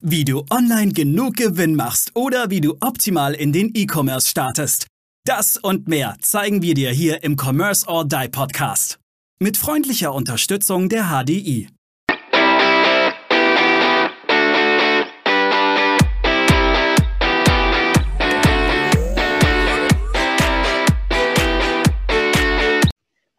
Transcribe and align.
Wie 0.00 0.24
du 0.24 0.44
online 0.48 0.92
genug 0.92 1.34
Gewinn 1.34 1.74
machst 1.74 2.14
oder 2.14 2.50
wie 2.50 2.60
du 2.60 2.76
optimal 2.78 3.34
in 3.34 3.52
den 3.52 3.72
E-Commerce 3.74 4.28
startest. 4.28 4.86
Das 5.24 5.56
und 5.56 5.88
mehr 5.88 6.14
zeigen 6.20 6.62
wir 6.62 6.74
dir 6.74 6.90
hier 6.90 7.24
im 7.24 7.36
Commerce 7.36 7.84
or 7.88 8.04
Die 8.04 8.28
Podcast. 8.28 9.00
Mit 9.40 9.56
freundlicher 9.56 10.14
Unterstützung 10.14 10.88
der 10.88 11.06
HDI. 11.06 11.68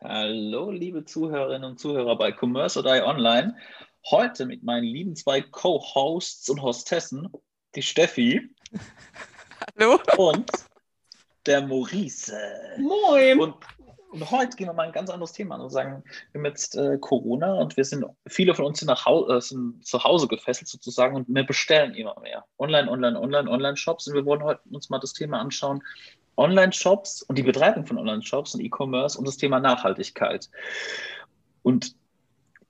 Hallo, 0.04 0.72
liebe 0.72 1.06
Zuhörerinnen 1.06 1.64
und 1.64 1.80
Zuhörer 1.80 2.18
bei 2.18 2.34
Commerce 2.34 2.78
or 2.78 2.84
Die 2.84 3.02
Online. 3.02 3.56
Heute 4.06 4.46
mit 4.46 4.64
meinen 4.64 4.86
lieben 4.86 5.16
zwei 5.16 5.42
Co-Hosts 5.42 6.50
und 6.50 6.62
Hostessen, 6.62 7.30
die 7.76 7.82
Steffi. 7.82 8.50
Hallo. 9.78 10.00
Und 10.18 10.50
der 11.46 11.62
Maurice. 11.62 12.34
Moin. 12.78 13.40
Und, 13.40 13.56
und, 14.12 14.32
heute 14.32 14.56
gehen 14.56 14.68
wir 14.68 14.74
mal 14.74 14.88
ein 14.88 14.92
ganz 14.92 15.10
anderes 15.10 15.34
Thema 15.34 15.56
an 15.56 15.62
und 15.62 15.70
sagen, 15.70 16.04
wir 16.32 16.40
haben 16.40 16.46
jetzt 16.46 16.76
äh, 16.76 16.98
Corona 17.00 17.54
und 17.54 17.78
wir 17.78 17.86
sind, 17.86 18.06
viele 18.28 18.56
von 18.56 18.66
uns 18.66 18.80
sind, 18.80 18.88
nach 18.88 19.06
Hause, 19.06 19.34
äh, 19.34 19.42
sind 19.42 19.86
zu 19.86 20.04
Hause 20.04 20.28
gefesselt 20.28 20.70
sozusagen 20.70 21.16
und 21.16 21.28
wir 21.28 21.44
bestellen 21.44 21.94
immer 21.94 22.20
mehr. 22.22 22.46
Online, 22.58 22.90
online, 22.90 23.20
online, 23.20 23.50
Online-Shops 23.50 24.08
und 24.08 24.16
wir 24.16 24.26
wollen 24.26 24.44
heute 24.44 24.62
uns 24.72 24.90
mal 24.90 25.00
das 25.00 25.14
Thema 25.14 25.40
anschauen, 25.40 25.84
Online-Shops 26.38 27.24
und 27.24 27.38
die 27.38 27.44
Betreibung 27.44 27.86
von 27.86 27.98
Online-Shops 27.98 28.56
und 28.56 28.62
E-Commerce 28.62 29.20
und 29.20 29.28
das 29.28 29.38
Thema 29.38 29.60
Nachhaltigkeit. 29.60 30.50
Und 31.62 31.96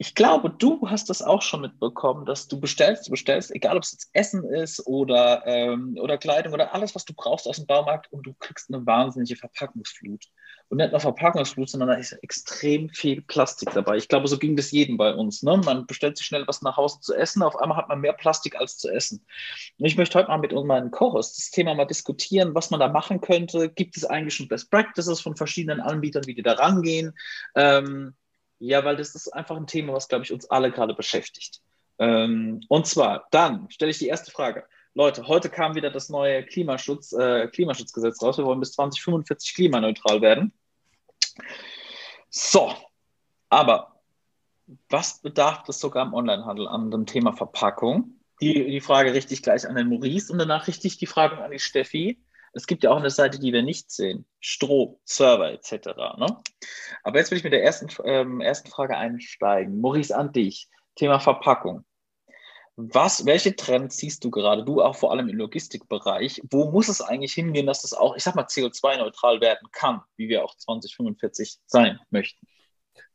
ich 0.01 0.15
glaube, 0.15 0.49
du 0.49 0.89
hast 0.89 1.09
das 1.09 1.21
auch 1.21 1.41
schon 1.41 1.59
mitbekommen, 1.59 2.25
dass 2.25 2.47
du 2.47 2.57
bestellst, 2.57 3.07
du 3.07 3.11
bestellst, 3.11 3.53
egal 3.53 3.75
ob 3.75 3.83
es 3.83 3.91
jetzt 3.91 4.09
Essen 4.13 4.45
ist 4.45 4.87
oder, 4.87 5.45
ähm, 5.45 5.97
oder 5.99 6.17
Kleidung 6.17 6.53
oder 6.53 6.73
alles, 6.73 6.95
was 6.95 7.03
du 7.03 7.13
brauchst 7.13 7.45
aus 7.45 7.57
dem 7.57 7.65
Baumarkt 7.65 8.09
und 8.13 8.25
du 8.25 8.33
kriegst 8.39 8.73
eine 8.73 8.85
wahnsinnige 8.85 9.35
Verpackungsflut. 9.35 10.23
Und 10.69 10.77
nicht 10.77 10.91
nur 10.91 11.01
Verpackungsflut, 11.01 11.69
sondern 11.69 11.89
da 11.89 11.95
ist 11.95 12.13
extrem 12.13 12.87
viel 12.87 13.21
Plastik 13.23 13.71
dabei. 13.73 13.97
Ich 13.97 14.07
glaube, 14.07 14.29
so 14.29 14.37
ging 14.37 14.55
das 14.55 14.71
jedem 14.71 14.95
bei 14.95 15.13
uns. 15.13 15.43
Ne? 15.43 15.57
Man 15.57 15.85
bestellt 15.85 16.17
sich 16.17 16.27
schnell 16.27 16.47
was 16.47 16.61
nach 16.61 16.77
Hause 16.77 17.01
zu 17.01 17.13
essen, 17.13 17.43
auf 17.43 17.57
einmal 17.57 17.77
hat 17.77 17.89
man 17.89 17.99
mehr 17.99 18.13
Plastik 18.13 18.55
als 18.55 18.77
zu 18.77 18.87
essen. 18.89 19.25
Und 19.79 19.85
ich 19.85 19.97
möchte 19.97 20.17
heute 20.17 20.29
mal 20.29 20.37
mit 20.37 20.53
meinen 20.53 20.91
Co-Hosts 20.91 21.37
das 21.37 21.51
Thema 21.51 21.75
mal 21.75 21.83
diskutieren, 21.83 22.55
was 22.55 22.71
man 22.71 22.79
da 22.79 22.87
machen 22.87 23.19
könnte. 23.19 23.69
Gibt 23.69 23.97
es 23.97 24.05
eigentlich 24.05 24.35
schon 24.35 24.47
Best 24.47 24.71
Practices 24.71 25.19
von 25.19 25.35
verschiedenen 25.35 25.81
Anbietern, 25.81 26.25
wie 26.25 26.35
die 26.35 26.43
da 26.43 26.53
rangehen? 26.53 27.13
Ähm, 27.55 28.13
ja, 28.59 28.83
weil 28.83 28.97
das 28.97 29.15
ist 29.15 29.33
einfach 29.33 29.57
ein 29.57 29.67
Thema, 29.67 29.93
was, 29.93 30.07
glaube 30.07 30.25
ich, 30.25 30.31
uns 30.31 30.49
alle 30.49 30.71
gerade 30.71 30.93
beschäftigt. 30.93 31.61
Ähm, 31.97 32.61
und 32.67 32.87
zwar, 32.87 33.27
dann 33.31 33.69
stelle 33.69 33.91
ich 33.91 33.99
die 33.99 34.07
erste 34.07 34.31
Frage. 34.31 34.65
Leute, 34.93 35.27
heute 35.27 35.49
kam 35.49 35.75
wieder 35.75 35.91
das 35.91 36.09
neue 36.09 36.43
Klimaschutz, 36.45 37.13
äh, 37.13 37.47
Klimaschutzgesetz 37.47 38.21
raus. 38.21 38.37
Wir 38.37 38.45
wollen 38.45 38.59
bis 38.59 38.73
2045 38.73 39.55
klimaneutral 39.55 40.21
werden. 40.21 40.51
So, 42.29 42.73
aber 43.49 43.95
was 44.89 45.21
bedarf 45.21 45.67
es 45.67 45.79
sogar 45.79 46.05
im 46.05 46.13
Onlinehandel 46.13 46.67
an 46.67 46.91
dem 46.91 47.05
Thema 47.05 47.33
Verpackung? 47.33 48.15
Die, 48.41 48.69
die 48.69 48.81
Frage 48.81 49.13
richte 49.13 49.33
ich 49.33 49.41
gleich 49.41 49.67
an 49.67 49.75
den 49.75 49.89
Maurice 49.89 50.31
und 50.31 50.39
danach 50.39 50.67
richte 50.67 50.87
ich 50.87 50.97
die 50.97 51.07
Frage 51.07 51.37
an 51.43 51.51
die 51.51 51.59
Steffi. 51.59 52.19
Es 52.53 52.67
gibt 52.67 52.83
ja 52.83 52.91
auch 52.91 52.97
eine 52.97 53.09
Seite, 53.09 53.39
die 53.39 53.53
wir 53.53 53.63
nicht 53.63 53.91
sehen. 53.91 54.25
Strom, 54.39 54.97
Server 55.05 55.51
etc. 55.51 55.87
Ne? 56.17 56.37
Aber 57.03 57.19
jetzt 57.19 57.31
will 57.31 57.37
ich 57.37 57.43
mit 57.43 57.53
der 57.53 57.63
ersten, 57.63 57.87
ähm, 58.05 58.41
ersten 58.41 58.69
Frage 58.69 58.97
einsteigen. 58.97 59.79
Maurice, 59.79 60.15
an 60.15 60.31
dich. 60.31 60.69
Thema 60.95 61.19
Verpackung. 61.19 61.85
Was, 62.75 63.25
welche 63.25 63.57
Trends 63.57 63.97
siehst 63.97 64.23
du 64.23 64.31
gerade? 64.31 64.63
Du 64.63 64.81
auch 64.81 64.95
vor 64.95 65.11
allem 65.11 65.27
im 65.27 65.35
Logistikbereich. 65.35 66.41
Wo 66.49 66.71
muss 66.71 66.87
es 66.87 67.01
eigentlich 67.01 67.33
hingehen, 67.33 67.67
dass 67.67 67.81
das 67.81 67.93
auch, 67.93 68.15
ich 68.15 68.23
sag 68.23 68.35
mal, 68.35 68.45
CO2-neutral 68.45 69.41
werden 69.41 69.67
kann, 69.73 70.01
wie 70.15 70.29
wir 70.29 70.45
auch 70.45 70.55
2045 70.55 71.57
sein 71.65 71.99
möchten? 72.09 72.47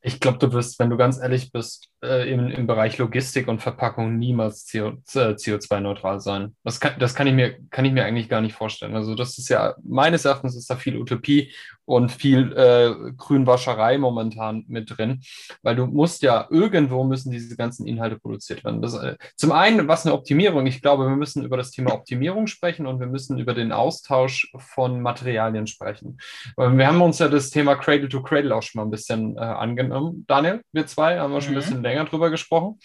Ich 0.07 0.21
glaube, 0.21 0.37
du 0.37 0.53
wirst, 0.53 0.79
wenn 0.79 0.91
du 0.91 0.99
ganz 0.99 1.19
ehrlich 1.19 1.51
bist, 1.51 1.89
äh, 2.05 2.31
im, 2.31 2.51
im 2.51 2.67
Bereich 2.67 2.99
Logistik 2.99 3.49
und 3.49 3.63
Verpackung 3.63 4.19
niemals 4.19 4.71
CO, 4.71 4.89
äh, 4.89 5.33
CO2-neutral 5.33 6.21
sein. 6.21 6.55
Das, 6.63 6.79
kann, 6.79 6.93
das 6.99 7.15
kann, 7.15 7.27
ich 7.27 7.33
mir, 7.33 7.57
kann 7.71 7.87
ich 7.87 7.93
mir 7.93 8.05
eigentlich 8.05 8.29
gar 8.29 8.43
nicht 8.43 8.55
vorstellen. 8.55 8.95
Also 8.95 9.15
das 9.15 9.39
ist 9.39 9.49
ja, 9.49 9.75
meines 9.83 10.27
Erachtens 10.27 10.57
ist 10.57 10.69
da 10.69 10.77
viel 10.77 10.99
Utopie 10.99 11.53
und 11.87 12.13
viel 12.13 12.53
äh, 12.53 13.13
Grünwascherei 13.17 13.99
momentan 13.99 14.65
mit 14.69 14.97
drin, 14.97 15.23
weil 15.63 15.77
du 15.77 15.87
musst 15.87 16.23
ja, 16.23 16.47
irgendwo 16.51 17.05
müssen 17.05 17.31
diese 17.31 17.57
ganzen 17.57 17.87
Inhalte 17.87 18.19
produziert 18.19 18.65
werden. 18.65 18.83
Das, 18.83 18.95
äh, 18.95 19.17
zum 19.37 19.53
einen, 19.53 19.89
was 19.89 20.05
eine 20.05 20.15
Optimierung, 20.15 20.67
ich 20.67 20.83
glaube, 20.83 21.05
wir 21.05 21.17
müssen 21.17 21.45
über 21.45 21.57
das 21.57 21.71
Thema 21.71 21.95
Optimierung 21.95 22.47
sprechen 22.47 22.87
und 22.87 23.01
wir 23.01 23.07
müssen 23.07 23.39
über 23.39 23.55
den 23.55 23.73
Austausch 23.73 24.53
von 24.59 25.01
Materialien 25.01 25.67
sprechen. 25.67 26.19
Wir 26.57 26.87
haben 26.87 27.03
uns 27.03 27.19
ja 27.19 27.29
das 27.29 27.51
Thema 27.51 27.77
Cradle 27.77 28.09
to 28.09 28.23
Cradle 28.23 28.55
auch 28.55 28.63
schon 28.63 28.81
mal 28.81 28.87
ein 28.87 28.91
bisschen 28.91 29.37
äh, 29.37 29.41
angenommen. 29.95 30.25
Daniel, 30.27 30.63
wir 30.73 30.87
zwei 30.87 31.19
haben 31.19 31.33
wir 31.33 31.41
schon 31.41 31.53
ein 31.53 31.55
mhm. 31.55 31.61
bisschen 31.61 31.83
länger 31.83 32.05
drüber 32.05 32.31
gesprochen. 32.31 32.79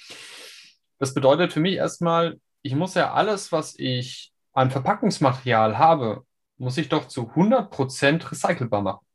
Das 1.00 1.14
bedeutet 1.14 1.54
für 1.54 1.60
mich 1.60 1.76
erstmal, 1.76 2.40
ich 2.62 2.76
muss 2.76 2.94
ja 2.94 3.14
alles, 3.14 3.52
was 3.52 3.78
ich 3.78 4.32
an 4.54 4.72
Verpackungsmaterial 4.72 5.78
habe, 5.78 6.24
muss 6.58 6.78
ich 6.78 6.90
doch 6.90 7.08
zu 7.08 7.22
100% 7.22 8.32
recycelbar 8.32 8.82
machen. 8.82 9.06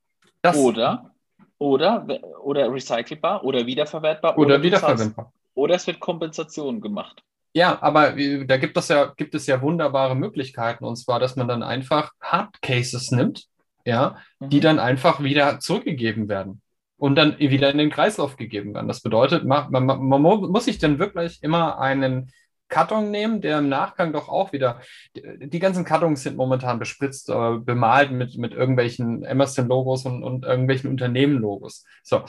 Das 0.40 0.56
oder, 0.56 1.10
oder, 1.58 2.06
oder 2.42 2.72
recycelbar 2.72 3.44
oder 3.44 3.66
wiederverwertbar. 3.66 4.38
Oder, 4.38 4.56
oder 4.56 4.62
wiederverwendbar. 4.62 5.32
Oder 5.54 5.74
es 5.74 5.86
wird 5.86 6.00
Kompensation 6.00 6.80
gemacht. 6.80 7.22
Ja, 7.52 7.80
aber 7.80 8.12
da 8.12 8.56
gibt 8.56 8.76
es 8.76 8.88
ja, 8.88 9.12
gibt 9.16 9.34
es 9.34 9.46
ja 9.46 9.62
wunderbare 9.62 10.16
Möglichkeiten. 10.16 10.84
Und 10.84 10.96
zwar, 10.96 11.20
dass 11.20 11.36
man 11.36 11.46
dann 11.46 11.62
einfach 11.62 12.12
Hardcases 12.20 13.12
nimmt, 13.12 13.46
ja, 13.84 14.16
mhm. 14.40 14.48
die 14.48 14.60
dann 14.60 14.78
einfach 14.80 15.22
wieder 15.22 15.60
zurückgegeben 15.60 16.28
werden 16.28 16.62
und 16.96 17.16
dann 17.16 17.38
wieder 17.38 17.70
in 17.70 17.78
den 17.78 17.90
Kreislauf 17.90 18.36
gegeben 18.36 18.74
werden. 18.74 18.88
Das 18.88 19.00
bedeutet, 19.00 19.44
man, 19.44 19.70
man, 19.70 19.84
man 19.86 20.22
muss 20.22 20.64
sich 20.64 20.78
dann 20.78 20.98
wirklich 20.98 21.42
immer 21.42 21.78
einen 21.78 22.30
Karton 22.68 23.10
nehmen, 23.10 23.40
der 23.40 23.58
im 23.58 23.68
Nachgang 23.68 24.12
doch 24.12 24.28
auch 24.28 24.52
wieder, 24.52 24.80
die 25.14 25.58
ganzen 25.58 25.84
Kartons 25.84 26.22
sind 26.22 26.36
momentan 26.36 26.78
bespritzt, 26.78 27.28
äh, 27.28 27.58
bemalt 27.58 28.10
mit, 28.10 28.36
mit 28.38 28.52
irgendwelchen 28.52 29.22
Emerson-Logos 29.22 30.06
und, 30.06 30.24
und 30.24 30.44
irgendwelchen 30.44 30.90
Unternehmen-Logos. 30.90 31.84
So, 32.02 32.24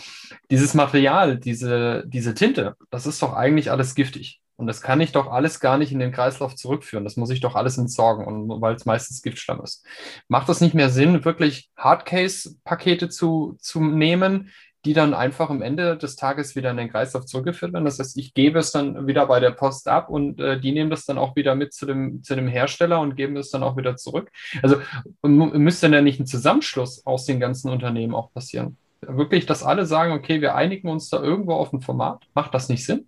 dieses 0.51 0.73
Material, 0.73 1.39
diese, 1.39 2.03
diese 2.05 2.33
Tinte, 2.33 2.75
das 2.89 3.07
ist 3.07 3.21
doch 3.21 3.33
eigentlich 3.33 3.71
alles 3.71 3.95
giftig. 3.95 4.41
Und 4.57 4.67
das 4.67 4.81
kann 4.81 5.01
ich 5.01 5.11
doch 5.11 5.27
alles 5.27 5.59
gar 5.59 5.77
nicht 5.77 5.91
in 5.91 5.99
den 5.99 6.11
Kreislauf 6.11 6.55
zurückführen. 6.55 7.03
Das 7.03 7.17
muss 7.17 7.29
ich 7.29 7.41
doch 7.41 7.55
alles 7.55 7.77
entsorgen, 7.77 8.49
weil 8.61 8.75
es 8.75 8.85
meistens 8.85 9.21
Giftstamm 9.21 9.61
ist. 9.61 9.85
Macht 10.29 10.47
es 10.49 10.61
nicht 10.61 10.73
mehr 10.73 10.89
Sinn, 10.89 11.25
wirklich 11.25 11.69
Hardcase-Pakete 11.77 13.09
zu, 13.09 13.57
zu 13.59 13.83
nehmen, 13.83 14.51
die 14.85 14.93
dann 14.93 15.13
einfach 15.13 15.49
am 15.49 15.61
Ende 15.61 15.97
des 15.97 16.15
Tages 16.15 16.55
wieder 16.55 16.71
in 16.71 16.77
den 16.77 16.89
Kreislauf 16.89 17.25
zurückgeführt 17.25 17.73
werden? 17.73 17.83
Das 17.83 17.99
heißt, 17.99 18.17
ich 18.17 18.33
gebe 18.33 18.59
es 18.59 18.71
dann 18.71 19.07
wieder 19.07 19.25
bei 19.25 19.41
der 19.41 19.51
Post 19.51 19.89
ab 19.89 20.09
und 20.09 20.39
äh, 20.39 20.59
die 20.59 20.71
nehmen 20.71 20.89
das 20.89 21.05
dann 21.05 21.17
auch 21.17 21.35
wieder 21.35 21.55
mit 21.55 21.73
zu 21.73 21.85
dem, 21.85 22.23
zu 22.23 22.35
dem 22.35 22.47
Hersteller 22.47 23.01
und 23.01 23.15
geben 23.15 23.35
es 23.35 23.49
dann 23.49 23.63
auch 23.63 23.75
wieder 23.75 23.97
zurück. 23.97 24.31
Also 24.61 24.77
müsste 25.23 25.87
dann 25.87 25.93
ja 25.93 26.01
nicht 26.01 26.19
ein 26.19 26.27
Zusammenschluss 26.27 27.05
aus 27.05 27.25
den 27.25 27.41
ganzen 27.41 27.69
Unternehmen 27.69 28.15
auch 28.15 28.31
passieren? 28.31 28.77
Wirklich, 29.01 29.45
dass 29.45 29.63
alle 29.63 29.85
sagen, 29.85 30.13
okay, 30.13 30.39
wir 30.39 30.55
einigen 30.55 30.87
uns 30.87 31.09
da 31.09 31.21
irgendwo 31.21 31.53
auf 31.55 31.73
ein 31.73 31.81
Format. 31.81 32.23
Macht 32.33 32.53
das 32.53 32.69
nicht 32.69 32.85
Sinn? 32.85 33.05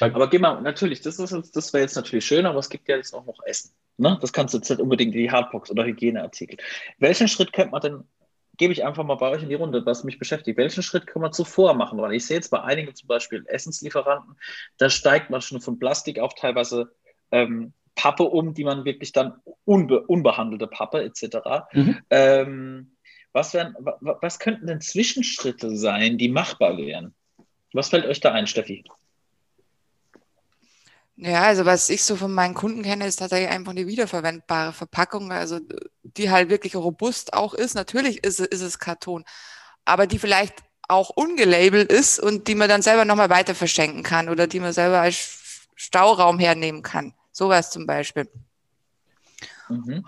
Aber 0.00 0.28
geh 0.28 0.38
mal, 0.38 0.60
natürlich, 0.62 1.00
das, 1.00 1.16
das 1.16 1.72
wäre 1.72 1.82
jetzt 1.82 1.96
natürlich 1.96 2.24
schön, 2.24 2.46
aber 2.46 2.58
es 2.58 2.70
gibt 2.70 2.88
ja 2.88 2.96
jetzt 2.96 3.14
auch 3.14 3.24
noch 3.26 3.38
Essen. 3.44 3.72
Ne? 3.98 4.18
Das 4.20 4.32
kannst 4.32 4.54
du 4.54 4.58
jetzt 4.58 4.68
nicht 4.68 4.80
unbedingt 4.80 5.14
die 5.14 5.30
Hardbox 5.30 5.70
oder 5.70 5.84
Hygieneartikel. 5.84 6.58
Welchen 6.98 7.28
Schritt 7.28 7.52
könnte 7.52 7.70
man 7.70 7.80
denn, 7.80 8.04
gebe 8.56 8.72
ich 8.72 8.84
einfach 8.84 9.04
mal 9.04 9.16
bei 9.16 9.30
euch 9.30 9.42
in 9.42 9.48
die 9.48 9.54
Runde, 9.54 9.84
was 9.84 10.04
mich 10.04 10.18
beschäftigt, 10.18 10.58
welchen 10.58 10.82
Schritt 10.82 11.06
kann 11.06 11.22
man 11.22 11.32
zuvor 11.32 11.74
machen? 11.74 12.00
Weil 12.00 12.14
ich 12.14 12.26
sehe 12.26 12.36
jetzt 12.36 12.50
bei 12.50 12.62
einigen 12.62 12.94
zum 12.94 13.08
Beispiel 13.08 13.44
Essenslieferanten, 13.46 14.36
da 14.78 14.90
steigt 14.90 15.30
man 15.30 15.40
schon 15.40 15.60
von 15.60 15.78
Plastik 15.78 16.18
auf 16.18 16.34
teilweise 16.34 16.92
ähm, 17.30 17.72
Pappe 17.94 18.24
um, 18.24 18.54
die 18.54 18.64
man 18.64 18.84
wirklich 18.84 19.12
dann 19.12 19.40
unbe 19.64 20.02
unbehandelte 20.02 20.66
Pappe 20.66 21.02
etc. 21.02 21.36
Mhm. 21.72 21.98
Ähm, 22.10 22.96
was, 23.32 23.54
wären, 23.54 23.74
was 24.00 24.38
könnten 24.38 24.66
denn 24.66 24.80
Zwischenschritte 24.80 25.76
sein, 25.76 26.18
die 26.18 26.28
machbar 26.28 26.76
wären? 26.76 27.14
Was 27.72 27.88
fällt 27.88 28.06
euch 28.06 28.20
da 28.20 28.32
ein, 28.32 28.46
Steffi? 28.46 28.84
Ja, 31.18 31.44
also 31.44 31.64
was 31.64 31.88
ich 31.88 32.04
so 32.04 32.14
von 32.16 32.32
meinen 32.32 32.54
Kunden 32.54 32.82
kenne, 32.82 33.06
ist 33.06 33.16
tatsächlich 33.16 33.48
einfach 33.48 33.72
eine 33.72 33.86
wiederverwendbare 33.86 34.74
Verpackung, 34.74 35.32
also 35.32 35.60
die 36.02 36.30
halt 36.30 36.50
wirklich 36.50 36.76
robust 36.76 37.32
auch 37.32 37.54
ist. 37.54 37.74
Natürlich 37.74 38.22
ist, 38.22 38.38
ist 38.40 38.60
es 38.60 38.78
Karton, 38.78 39.24
aber 39.86 40.06
die 40.06 40.18
vielleicht 40.18 40.62
auch 40.88 41.10
ungelabelt 41.10 41.90
ist 41.90 42.20
und 42.20 42.48
die 42.48 42.54
man 42.54 42.68
dann 42.68 42.82
selber 42.82 43.04
nochmal 43.04 43.30
weiter 43.30 43.54
verschenken 43.54 44.02
kann 44.02 44.28
oder 44.28 44.46
die 44.46 44.60
man 44.60 44.74
selber 44.74 45.00
als 45.00 45.66
Stauraum 45.74 46.38
hernehmen 46.38 46.82
kann. 46.82 47.14
Sowas 47.32 47.70
zum 47.70 47.86
Beispiel. 47.86 48.28
Mhm. 49.68 50.04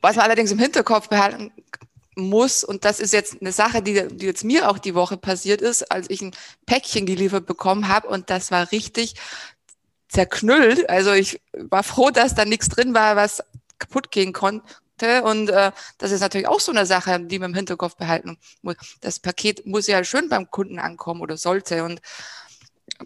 Was 0.00 0.16
man 0.16 0.24
allerdings 0.24 0.52
im 0.52 0.58
Hinterkopf 0.58 1.08
behalten 1.08 1.52
muss, 2.14 2.62
und 2.62 2.84
das 2.84 3.00
ist 3.00 3.12
jetzt 3.12 3.40
eine 3.40 3.52
Sache, 3.52 3.82
die, 3.82 4.08
die 4.08 4.26
jetzt 4.26 4.44
mir 4.44 4.68
auch 4.68 4.78
die 4.78 4.94
Woche 4.94 5.16
passiert 5.16 5.60
ist, 5.60 5.90
als 5.90 6.10
ich 6.10 6.20
ein 6.20 6.32
Päckchen 6.66 7.06
geliefert 7.06 7.46
bekommen 7.46 7.88
habe 7.88 8.08
und 8.08 8.30
das 8.30 8.50
war 8.50 8.70
richtig 8.70 9.14
zerknüllt. 10.12 10.88
Also 10.90 11.12
ich 11.12 11.40
war 11.54 11.82
froh, 11.82 12.10
dass 12.10 12.34
da 12.34 12.44
nichts 12.44 12.68
drin 12.68 12.94
war, 12.94 13.16
was 13.16 13.42
kaputt 13.78 14.10
gehen 14.10 14.32
konnte. 14.32 15.22
Und 15.24 15.48
äh, 15.48 15.72
das 15.98 16.12
ist 16.12 16.20
natürlich 16.20 16.46
auch 16.46 16.60
so 16.60 16.70
eine 16.70 16.86
Sache, 16.86 17.18
die 17.18 17.38
man 17.38 17.50
im 17.50 17.56
Hinterkopf 17.56 17.96
behalten 17.96 18.36
muss. 18.60 18.76
Das 19.00 19.18
Paket 19.18 19.66
muss 19.66 19.86
ja 19.86 20.04
schön 20.04 20.28
beim 20.28 20.50
Kunden 20.50 20.78
ankommen 20.78 21.22
oder 21.22 21.36
sollte. 21.36 21.82
Und 21.84 22.00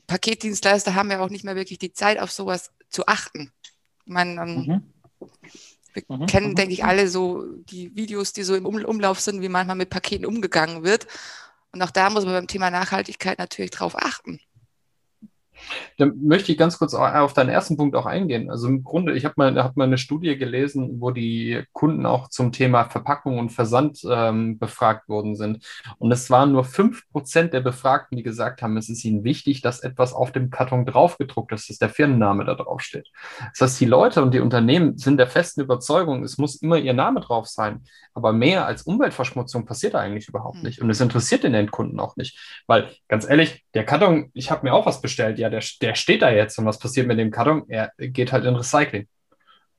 Paketdienstleister 0.06 0.94
haben 0.94 1.11
ja 1.11 1.20
auch 1.20 1.31
nicht 1.31 1.44
mehr 1.44 1.56
wirklich 1.56 1.79
die 1.79 1.93
Zeit, 1.93 2.19
auf 2.19 2.32
sowas 2.32 2.73
zu 2.91 3.06
achten. 3.06 3.53
Man, 4.05 4.38
ähm, 4.38 4.56
mhm. 4.67 5.29
Wir 5.94 6.03
mhm. 6.08 6.26
kennen, 6.26 6.50
mhm. 6.50 6.55
denke 6.56 6.75
ich, 6.75 6.85
alle 6.85 7.08
so 7.08 7.44
die 7.44 7.94
Videos, 7.94 8.32
die 8.32 8.43
so 8.43 8.55
im 8.56 8.67
Umlauf 8.67 9.20
sind, 9.20 9.41
wie 9.41 9.49
manchmal 9.49 9.76
mit 9.76 9.91
Paketen 9.91 10.26
umgegangen 10.26 10.82
wird. 10.82 11.06
Und 11.73 11.82
auch 11.82 11.91
da 11.91 12.11
muss 12.11 12.25
man 12.25 12.35
beim 12.35 12.47
Thema 12.49 12.70
Nachhaltigkeit 12.70 13.38
natürlich 13.38 13.70
drauf 13.70 13.97
achten. 13.97 14.41
Da 15.99 16.06
möchte 16.06 16.53
ich 16.53 16.58
ganz 16.58 16.79
kurz 16.79 16.94
auf 16.94 17.32
deinen 17.32 17.49
ersten 17.49 17.76
Punkt 17.76 17.97
auch 17.97 18.06
eingehen. 18.06 18.50
Also 18.50 18.69
im 18.69 18.85
Grunde, 18.85 19.14
ich 19.14 19.25
habe 19.25 19.35
mal, 19.37 19.62
hab 19.62 19.76
mal 19.76 19.85
eine 19.85 19.99
Studie 19.99 20.37
gelesen, 20.37 21.00
wo 21.00 21.11
die 21.11 21.62
Kunden 21.73 22.06
auch 22.06 22.29
zum 22.29 22.53
Thema 22.53 22.85
Verpackung 22.85 23.38
und 23.38 23.50
Versand 23.50 24.00
ähm, 24.08 24.58
befragt 24.58 25.08
worden 25.08 25.37
sind. 25.37 25.64
Und 25.99 26.12
es 26.12 26.31
waren 26.31 26.53
nur 26.53 26.64
5% 26.64 27.49
der 27.49 27.61
Befragten, 27.61 28.17
die 28.17 28.23
gesagt 28.23 28.62
haben, 28.62 28.76
es 28.76 28.88
ist 28.88 29.05
ihnen 29.05 29.25
wichtig, 29.25 29.62
dass 29.62 29.81
etwas 29.81 30.12
auf 30.12 30.32
dem 30.32 30.50
Karton 30.50 30.87
draufgedruckt 30.87 31.53
ist, 31.53 31.70
dass 31.70 31.79
der 31.79 31.88
Firmenname 31.88 32.44
da 32.44 32.55
drauf 32.55 32.81
steht. 32.81 33.08
Das 33.53 33.61
heißt, 33.61 33.81
die 33.81 33.87
Leute 33.87 34.23
und 34.23 34.35
die 34.35 34.41
Unternehmen 34.41 34.99
sind 34.99 35.19
der 35.19 35.26
festen 35.26 35.61
Überzeugung, 35.61 36.25
es 36.25 36.38
muss 36.38 36.56
immer 36.56 36.76
ihr 36.76 36.94
Name 36.94 37.20
drauf 37.20 37.47
sein. 37.47 37.82
Aber 38.14 38.32
mehr 38.32 38.67
als 38.67 38.82
Umweltverschmutzung 38.82 39.67
passiert 39.67 39.94
da 39.94 40.00
eigentlich 40.00 40.29
überhaupt 40.29 40.56
hm. 40.56 40.62
nicht. 40.62 40.81
Und 40.81 40.91
es 40.91 41.00
interessiert 41.00 41.44
den 41.44 41.55
Endkunden 41.55 42.00
auch 42.00 42.17
nicht. 42.17 42.38
Weil, 42.67 42.88
ganz 43.08 43.29
ehrlich, 43.29 43.64
der 43.75 43.85
Karton, 43.85 44.31
ich 44.32 44.50
habe 44.50 44.67
mir 44.67 44.75
auch 44.75 44.87
was 44.87 45.00
bestellt, 45.00 45.38
ja, 45.38 45.45
der, 45.50 45.62
der 45.81 45.94
steht 45.94 46.22
da 46.22 46.31
jetzt. 46.31 46.58
Und 46.58 46.66
was 46.66 46.78
passiert 46.78 47.06
mit 47.06 47.19
dem 47.19 47.31
Karton? 47.31 47.64
Er 47.69 47.93
geht 47.98 48.32
halt 48.32 48.44
in 48.44 48.56
Recycling. 48.56 49.08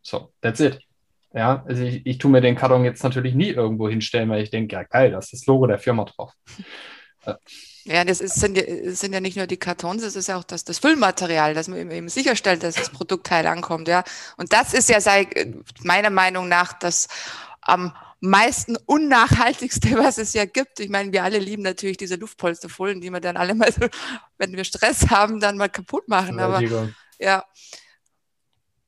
So, 0.01 0.31
that's 0.41 0.59
it. 0.59 0.79
Ja, 1.33 1.63
also 1.67 1.83
ich, 1.83 2.05
ich 2.05 2.17
tue 2.17 2.31
mir 2.31 2.41
den 2.41 2.55
Karton 2.55 2.85
jetzt 2.85 3.03
natürlich 3.03 3.35
nie 3.35 3.49
irgendwo 3.49 3.89
hinstellen, 3.89 4.29
weil 4.29 4.41
ich 4.41 4.49
denke, 4.49 4.75
ja 4.75 4.83
geil, 4.83 5.11
da 5.11 5.19
ist 5.19 5.33
das 5.33 5.45
Logo 5.45 5.67
der 5.67 5.79
Firma 5.79 6.05
drauf. 6.05 6.33
Ja, 7.83 8.03
das 8.03 8.19
ist, 8.19 8.35
sind, 8.35 8.57
ja, 8.57 8.63
sind 8.91 9.13
ja 9.13 9.19
nicht 9.19 9.37
nur 9.37 9.47
die 9.47 9.57
Kartons, 9.57 10.03
es 10.03 10.15
ist 10.15 10.27
ja 10.27 10.37
auch 10.37 10.43
das, 10.43 10.65
das 10.65 10.79
Füllmaterial, 10.79 11.53
dass 11.53 11.67
man 11.67 11.89
eben 11.89 12.09
sicherstellt, 12.09 12.63
dass 12.63 12.75
das 12.75 12.89
Produktteil 12.89 13.47
ankommt, 13.47 13.87
ja. 13.87 14.03
Und 14.35 14.51
das 14.51 14.73
ist 14.73 14.89
ja 14.89 14.99
sei, 14.99 15.27
meiner 15.83 16.09
Meinung 16.09 16.49
nach 16.49 16.73
das 16.73 17.07
am 17.61 17.93
meisten 18.19 18.77
unnachhaltigste, 18.85 19.91
was 19.97 20.17
es 20.17 20.33
ja 20.33 20.45
gibt. 20.45 20.79
Ich 20.79 20.89
meine, 20.89 21.11
wir 21.11 21.23
alle 21.23 21.39
lieben 21.39 21.63
natürlich 21.63 21.97
diese 21.97 22.15
Luftpolsterfolien, 22.15 23.01
die 23.01 23.09
wir 23.09 23.19
dann 23.19 23.37
alle 23.37 23.55
mal, 23.55 23.71
so, 23.71 23.87
wenn 24.37 24.53
wir 24.53 24.63
Stress 24.63 25.09
haben, 25.09 25.39
dann 25.39 25.57
mal 25.57 25.69
kaputt 25.69 26.07
machen. 26.07 26.39
Aber 26.39 26.61
ja. 27.19 27.45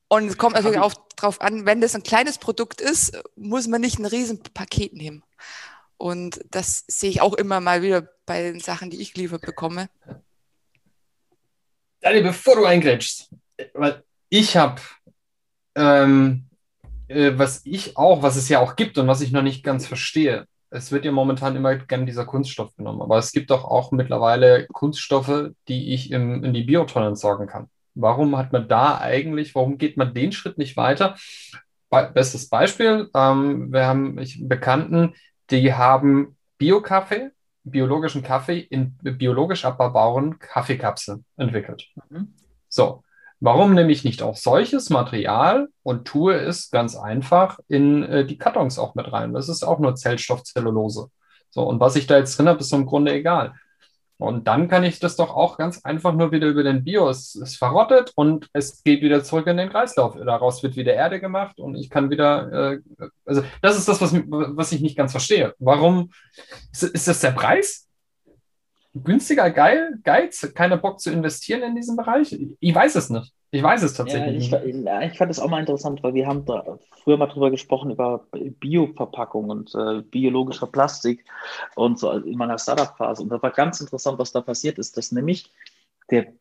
Und 0.08 0.26
es 0.26 0.36
kommt 0.36 0.56
natürlich 0.56 0.78
auch 0.78 0.94
darauf 1.16 1.40
an, 1.40 1.66
wenn 1.66 1.80
das 1.80 1.94
ein 1.94 2.02
kleines 2.02 2.38
Produkt 2.38 2.80
ist, 2.80 3.16
muss 3.36 3.68
man 3.68 3.80
nicht 3.80 3.98
ein 3.98 4.06
Riesenpaket 4.06 4.92
nehmen. 4.92 5.22
Und 5.96 6.40
das 6.50 6.84
sehe 6.88 7.10
ich 7.10 7.20
auch 7.20 7.34
immer 7.34 7.60
mal 7.60 7.82
wieder 7.82 8.08
bei 8.26 8.42
den 8.42 8.58
Sachen, 8.58 8.90
die 8.90 9.00
ich 9.00 9.12
geliefert 9.12 9.42
bekomme. 9.42 9.88
Daniel, 12.00 12.22
bevor 12.22 12.56
du 12.56 12.64
eingrätschst, 12.64 13.28
weil 13.74 14.02
ich 14.30 14.56
habe 14.56 14.80
ähm, 15.74 16.49
äh, 17.10 17.38
was 17.38 17.62
ich 17.64 17.96
auch, 17.96 18.22
was 18.22 18.36
es 18.36 18.48
ja 18.48 18.60
auch 18.60 18.76
gibt 18.76 18.96
und 18.96 19.08
was 19.08 19.20
ich 19.20 19.32
noch 19.32 19.42
nicht 19.42 19.64
ganz 19.64 19.86
verstehe, 19.86 20.46
es 20.70 20.92
wird 20.92 21.04
ja 21.04 21.10
momentan 21.10 21.56
immer 21.56 21.74
gern 21.74 22.06
dieser 22.06 22.24
Kunststoff 22.24 22.76
genommen, 22.76 23.02
aber 23.02 23.18
es 23.18 23.32
gibt 23.32 23.50
doch 23.50 23.64
auch 23.64 23.90
mittlerweile 23.90 24.66
Kunststoffe, 24.68 25.50
die 25.66 25.92
ich 25.92 26.12
im, 26.12 26.44
in 26.44 26.54
die 26.54 26.62
Biotonne 26.62 27.08
entsorgen 27.08 27.48
kann. 27.48 27.68
Warum 27.94 28.36
hat 28.36 28.52
man 28.52 28.68
da 28.68 28.98
eigentlich, 28.98 29.54
warum 29.56 29.78
geht 29.78 29.96
man 29.96 30.14
den 30.14 30.30
Schritt 30.30 30.58
nicht 30.58 30.76
weiter? 30.76 31.16
Be 31.90 32.08
bestes 32.14 32.48
Beispiel, 32.48 33.10
ähm, 33.14 33.72
wir 33.72 33.84
haben 33.84 34.16
ich, 34.18 34.38
Bekannten, 34.48 35.14
die 35.50 35.74
haben 35.74 36.36
Bio-Kaffee, 36.58 37.32
biologischen 37.64 38.22
Kaffee 38.22 38.60
in 38.60 38.96
biologisch 39.02 39.64
abbaubaren 39.64 40.38
Kaffeekapseln 40.38 41.24
entwickelt. 41.36 41.88
Mhm. 42.08 42.34
So, 42.68 43.02
Warum 43.40 43.74
nehme 43.74 43.90
ich 43.90 44.04
nicht 44.04 44.22
auch 44.22 44.36
solches 44.36 44.90
Material 44.90 45.68
und 45.82 46.06
tue 46.06 46.34
es 46.34 46.70
ganz 46.70 46.94
einfach 46.94 47.58
in 47.68 48.02
äh, 48.02 48.24
die 48.26 48.36
Kartons 48.36 48.78
auch 48.78 48.94
mit 48.94 49.10
rein? 49.10 49.32
Das 49.32 49.48
ist 49.48 49.62
auch 49.62 49.78
nur 49.78 49.96
Zellstoffzellulose. 49.96 51.08
So, 51.48 51.62
und 51.62 51.80
was 51.80 51.96
ich 51.96 52.06
da 52.06 52.18
jetzt 52.18 52.38
drin 52.38 52.48
habe, 52.48 52.60
ist 52.60 52.72
im 52.72 52.86
Grunde 52.86 53.12
egal. 53.12 53.54
Und 54.18 54.46
dann 54.46 54.68
kann 54.68 54.84
ich 54.84 55.00
das 55.00 55.16
doch 55.16 55.34
auch 55.34 55.56
ganz 55.56 55.82
einfach 55.82 56.12
nur 56.12 56.30
wieder 56.30 56.46
über 56.46 56.62
den 56.62 56.84
Bio. 56.84 57.08
Es 57.08 57.34
ist 57.34 57.56
verrottet 57.56 58.12
und 58.14 58.50
es 58.52 58.82
geht 58.84 59.00
wieder 59.00 59.24
zurück 59.24 59.46
in 59.46 59.56
den 59.56 59.70
Kreislauf. 59.70 60.14
Daraus 60.14 60.62
wird 60.62 60.76
wieder 60.76 60.92
Erde 60.92 61.20
gemacht 61.20 61.58
und 61.58 61.74
ich 61.74 61.88
kann 61.88 62.10
wieder, 62.10 62.72
äh, 62.72 62.80
also 63.24 63.42
das 63.62 63.78
ist 63.78 63.88
das, 63.88 64.02
was, 64.02 64.12
was 64.14 64.72
ich 64.72 64.82
nicht 64.82 64.98
ganz 64.98 65.12
verstehe. 65.12 65.54
Warum 65.58 66.10
ist, 66.70 66.82
ist 66.82 67.08
das 67.08 67.20
der 67.20 67.30
Preis? 67.30 67.88
Günstiger, 68.94 69.50
geil, 69.50 69.98
Geiz, 70.02 70.52
keiner 70.54 70.76
Bock 70.76 71.00
zu 71.00 71.10
investieren 71.10 71.62
in 71.62 71.74
diesen 71.74 71.96
Bereich? 71.96 72.36
Ich 72.58 72.74
weiß 72.74 72.96
es 72.96 73.10
nicht. 73.10 73.32
Ich 73.52 73.62
weiß 73.62 73.82
es 73.82 73.94
tatsächlich 73.94 74.48
ja, 74.50 74.62
ich, 74.62 74.74
nicht. 74.74 75.12
Ich 75.12 75.18
fand 75.18 75.30
es 75.30 75.40
auch 75.40 75.48
mal 75.48 75.58
interessant, 75.58 76.02
weil 76.04 76.14
wir 76.14 76.26
haben 76.26 76.44
da 76.44 76.78
früher 77.02 77.16
mal 77.16 77.26
drüber 77.26 77.50
gesprochen, 77.50 77.90
über 77.90 78.26
Bioverpackung 78.32 79.50
und 79.50 79.74
äh, 79.74 80.02
biologischer 80.02 80.68
Plastik 80.68 81.24
und 81.74 81.98
so 81.98 82.12
in 82.12 82.38
meiner 82.38 82.58
Startup-Phase. 82.58 83.22
Und 83.22 83.30
da 83.30 83.42
war 83.42 83.50
ganz 83.50 83.80
interessant, 83.80 84.18
was 84.18 84.30
da 84.30 84.40
passiert 84.40 84.78
ist, 84.78 84.96
dass 84.96 85.10
nämlich 85.10 85.50
der 86.10 86.32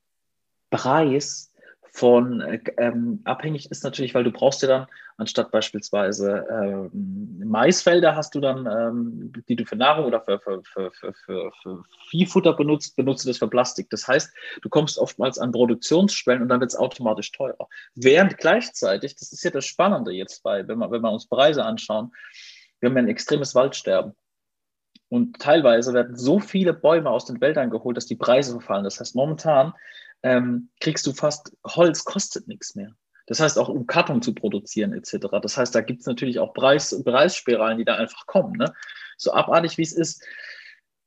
Preis 0.69 1.49
von 1.91 2.41
äh, 2.41 2.59
ähm, 2.77 3.21
abhängig 3.24 3.71
ist 3.71 3.83
natürlich, 3.83 4.13
weil 4.13 4.24
du 4.24 4.31
brauchst 4.31 4.62
ja 4.62 4.68
dann, 4.68 4.88
anstatt 5.18 5.51
beispielsweise 5.51 6.45
ähm, 6.50 7.41
Maisfelder 7.44 8.15
hast 8.15 8.36
du 8.36 8.39
dann, 8.39 8.65
ähm, 8.65 9.33
die 9.47 9.56
du 9.56 9.65
für 9.65 9.75
Nahrung 9.75 10.06
oder 10.06 10.21
für, 10.21 10.39
für, 10.39 10.62
für, 10.63 11.13
für, 11.13 11.51
für 11.62 11.83
Viehfutter 12.09 12.53
benutzt, 12.53 12.95
benutzt 12.95 13.25
du 13.25 13.30
das 13.30 13.38
für 13.38 13.47
Plastik. 13.47 13.89
Das 13.89 14.07
heißt, 14.07 14.33
du 14.62 14.69
kommst 14.69 14.97
oftmals 14.97 15.38
an 15.39 15.51
Produktionsschwellen 15.51 16.44
und 16.44 16.50
dann 16.50 16.62
wird 16.62 16.71
es 16.71 16.77
automatisch 16.77 17.31
teurer. 17.31 17.68
Während 17.95 18.38
gleichzeitig, 18.38 19.15
das 19.15 19.31
ist 19.31 19.44
ja 19.44 19.51
das 19.51 19.65
Spannende 19.65 20.12
jetzt 20.12 20.44
bei, 20.44 20.68
wenn 20.68 20.80
wir, 20.80 20.91
wenn 20.91 21.01
wir 21.01 21.12
uns 21.12 21.27
Preise 21.27 21.65
anschauen, 21.65 22.12
wir 22.80 22.89
haben 22.89 22.97
ein 22.97 23.09
extremes 23.09 23.56
Waldsterben. 23.56 24.13
Und 25.09 25.39
teilweise 25.39 25.94
werden 25.94 26.15
so 26.15 26.39
viele 26.39 26.74
Bäume 26.74 27.09
aus 27.09 27.25
den 27.25 27.41
Wäldern 27.41 27.71
geholt, 27.71 27.97
dass 27.97 28.06
die 28.06 28.15
Preise 28.15 28.51
verfallen. 28.51 28.83
Das 28.83 29.00
heißt, 29.00 29.15
momentan 29.15 29.74
ähm, 30.24 30.69
kriegst 30.80 31.06
du 31.07 31.13
fast, 31.13 31.56
Holz 31.66 32.04
kostet 32.04 32.48
nichts 32.48 32.75
mehr. 32.75 32.95
Das 33.30 33.39
heißt, 33.39 33.60
auch 33.60 33.69
um 33.69 33.86
Karton 33.86 34.24
zu 34.24 34.33
produzieren 34.33 34.92
etc. 34.94 35.27
Das 35.42 35.55
heißt, 35.55 35.74
da 35.75 35.82
gibt 35.82 36.01
es 36.01 36.08
natürlich 36.08 36.39
auch 36.39 36.53
Preis, 36.53 37.00
Preisspiralen, 37.03 37.77
die 37.77 37.86
da 37.86 37.96
einfach 37.96 38.25
kommen. 38.25 38.58
Ne? 38.58 38.74
So 39.17 39.32
abartig 39.34 39.77
wie 39.77 39.84
es 39.84 39.94
ist. 39.94 40.24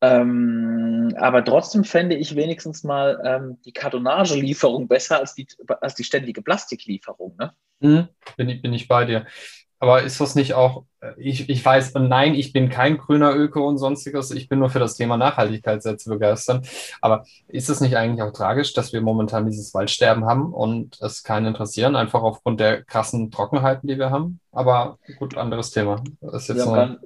Ähm, 0.01 1.15
aber 1.17 1.45
trotzdem 1.45 1.85
fände 1.85 2.17
ich 2.17 2.37
wenigstens 2.37 2.85
mal 2.85 3.21
ähm, 3.25 3.59
die 3.65 3.73
Kartonagelieferung 3.73 4.89
besser 4.89 5.19
als 5.19 5.35
die, 5.35 5.47
als 5.81 5.95
die 5.95 6.05
ständige 6.05 6.43
Plastiklieferung. 6.43 7.37
Ne? 7.37 7.55
Mhm, 7.81 8.09
bin, 8.37 8.49
ich, 8.49 8.63
bin 8.63 8.73
ich 8.73 8.87
bei 8.87 9.05
dir. 9.05 9.27
Aber 9.83 10.05
ist 10.05 10.21
das 10.21 10.37
nicht 10.37 10.55
auch, 10.55 10.85
äh, 11.01 11.11
ich, 11.17 11.49
ich 11.49 11.65
weiß, 11.65 11.95
nein, 11.95 12.37
ich 12.37 12.53
bin 12.53 12.69
kein 12.69 12.99
grüner 12.99 13.35
Öko 13.35 13.67
und 13.67 13.79
sonstiges, 13.79 14.31
ich 14.31 14.49
bin 14.49 14.61
nur 14.61 14.71
für 14.71 14.79
das 14.79 14.95
Thema 14.95 15.17
Nachhaltigkeit 15.17 15.83
sehr 15.83 15.99
zu 15.99 16.09
begeistern. 16.09 16.63
Aber 17.01 17.25
ist 17.49 17.69
es 17.69 17.81
nicht 17.81 17.97
eigentlich 17.97 18.23
auch 18.23 18.33
tragisch, 18.33 18.75
dass 18.75 18.93
wir 18.93 19.01
momentan 19.01 19.45
dieses 19.45 19.75
Waldsterben 19.75 20.25
haben 20.25 20.55
und 20.55 21.01
es 21.01 21.25
keinen 21.25 21.47
interessieren, 21.47 21.97
einfach 21.97 22.23
aufgrund 22.23 22.61
der 22.61 22.85
krassen 22.85 23.33
Trockenheiten, 23.33 23.89
die 23.89 23.99
wir 23.99 24.11
haben? 24.11 24.39
Aber 24.53 24.99
gut, 25.19 25.37
anderes 25.37 25.73
Thema. 25.73 26.01
Das 26.21 26.43
ist 26.43 26.51
jetzt 26.51 26.65
ja, 26.65 26.77
ganz, 26.77 27.01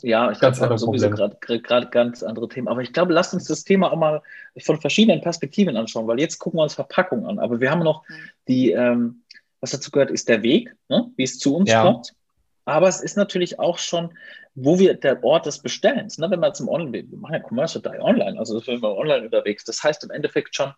ja, 0.00 0.30
ich 0.30 0.38
glaube, 0.38 0.58
wir 0.58 0.78
sowieso 0.78 1.10
gerade 1.10 1.88
ganz 1.90 2.22
andere 2.22 2.48
Themen. 2.48 2.68
Aber 2.68 2.80
ich 2.80 2.94
glaube, 2.94 3.12
lasst 3.12 3.34
uns 3.34 3.44
das 3.48 3.64
Thema 3.64 3.92
auch 3.92 3.98
mal 3.98 4.22
von 4.60 4.80
verschiedenen 4.80 5.20
Perspektiven 5.20 5.76
anschauen, 5.76 6.06
weil 6.06 6.20
jetzt 6.20 6.38
gucken 6.38 6.58
wir 6.58 6.62
uns 6.62 6.72
Verpackung 6.72 7.26
an. 7.26 7.38
Aber 7.38 7.60
wir 7.60 7.70
haben 7.70 7.82
noch 7.82 8.08
mhm. 8.08 8.14
die, 8.48 8.70
ähm, 8.70 9.23
was 9.64 9.70
dazu 9.70 9.90
gehört, 9.90 10.10
ist 10.10 10.28
der 10.28 10.42
Weg, 10.42 10.74
ne? 10.88 11.10
wie 11.16 11.24
es 11.24 11.38
zu 11.38 11.56
uns 11.56 11.70
ja. 11.70 11.82
kommt. 11.82 12.12
Aber 12.66 12.86
es 12.86 13.00
ist 13.00 13.16
natürlich 13.16 13.58
auch 13.58 13.78
schon, 13.78 14.16
wo 14.54 14.78
wir 14.78 14.94
der 14.94 15.24
Ort 15.24 15.46
des 15.46 15.58
Bestellens, 15.58 16.18
ne? 16.18 16.30
wenn 16.30 16.40
wir 16.40 16.52
zum 16.52 16.68
Online, 16.68 17.10
wir 17.10 17.18
machen 17.18 17.34
ja 17.34 17.40
Commercial 17.40 17.82
die 17.82 18.00
online, 18.00 18.38
also 18.38 18.60
sind 18.60 18.82
wir 18.82 18.96
online 18.96 19.24
unterwegs. 19.24 19.64
Das 19.64 19.82
heißt 19.82 20.04
im 20.04 20.10
Endeffekt 20.10 20.54
schon, 20.54 20.72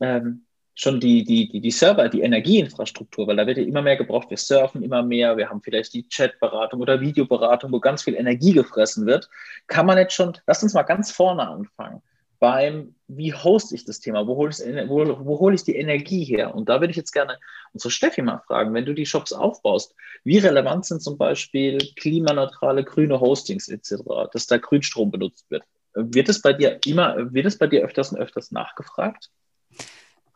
ähm, 0.00 0.44
schon 0.74 1.00
die, 1.00 1.22
die, 1.22 1.48
die, 1.48 1.60
die 1.60 1.70
Server, 1.70 2.08
die 2.08 2.22
Energieinfrastruktur, 2.22 3.26
weil 3.26 3.36
da 3.36 3.46
wird 3.46 3.58
ja 3.58 3.64
immer 3.64 3.82
mehr 3.82 3.96
gebraucht. 3.96 4.30
Wir 4.30 4.36
surfen 4.36 4.82
immer 4.82 5.02
mehr, 5.02 5.36
wir 5.36 5.48
haben 5.48 5.62
vielleicht 5.62 5.94
die 5.94 6.08
Chatberatung 6.08 6.80
oder 6.80 7.00
Videoberatung, 7.00 7.70
wo 7.72 7.78
ganz 7.78 8.02
viel 8.02 8.14
Energie 8.14 8.52
gefressen 8.52 9.06
wird. 9.06 9.28
Kann 9.68 9.86
man 9.86 9.98
jetzt 9.98 10.14
schon, 10.14 10.36
lass 10.46 10.62
uns 10.62 10.74
mal 10.74 10.82
ganz 10.82 11.12
vorne 11.12 11.46
anfangen 11.46 12.02
beim, 12.42 12.96
wie 13.06 13.32
hoste 13.32 13.76
ich 13.76 13.84
das 13.84 14.00
Thema, 14.00 14.26
wo 14.26 14.34
hole 14.34 14.50
ich, 14.50 14.58
wo, 14.88 15.24
wo 15.24 15.38
hole 15.38 15.54
ich 15.54 15.62
die 15.62 15.76
Energie 15.76 16.24
her? 16.24 16.56
Und 16.56 16.68
da 16.68 16.80
würde 16.80 16.90
ich 16.90 16.96
jetzt 16.96 17.12
gerne 17.12 17.38
unsere 17.72 17.92
Steffi 17.92 18.20
mal 18.20 18.42
fragen, 18.48 18.74
wenn 18.74 18.84
du 18.84 18.94
die 18.94 19.06
Shops 19.06 19.32
aufbaust, 19.32 19.94
wie 20.24 20.38
relevant 20.38 20.84
sind 20.84 21.00
zum 21.04 21.16
Beispiel 21.16 21.78
klimaneutrale 21.94 22.82
grüne 22.82 23.20
Hostings 23.20 23.68
etc., 23.68 24.02
dass 24.32 24.48
da 24.48 24.58
Grünstrom 24.58 25.12
benutzt 25.12 25.48
wird? 25.52 25.62
Wird 25.94 26.28
es 26.28 26.42
bei 26.42 26.52
dir 26.52 26.80
immer, 26.84 27.32
wird 27.32 27.46
es 27.46 27.58
bei 27.58 27.68
dir 27.68 27.84
öfters 27.84 28.10
und 28.10 28.18
öfters 28.18 28.50
nachgefragt? 28.50 29.30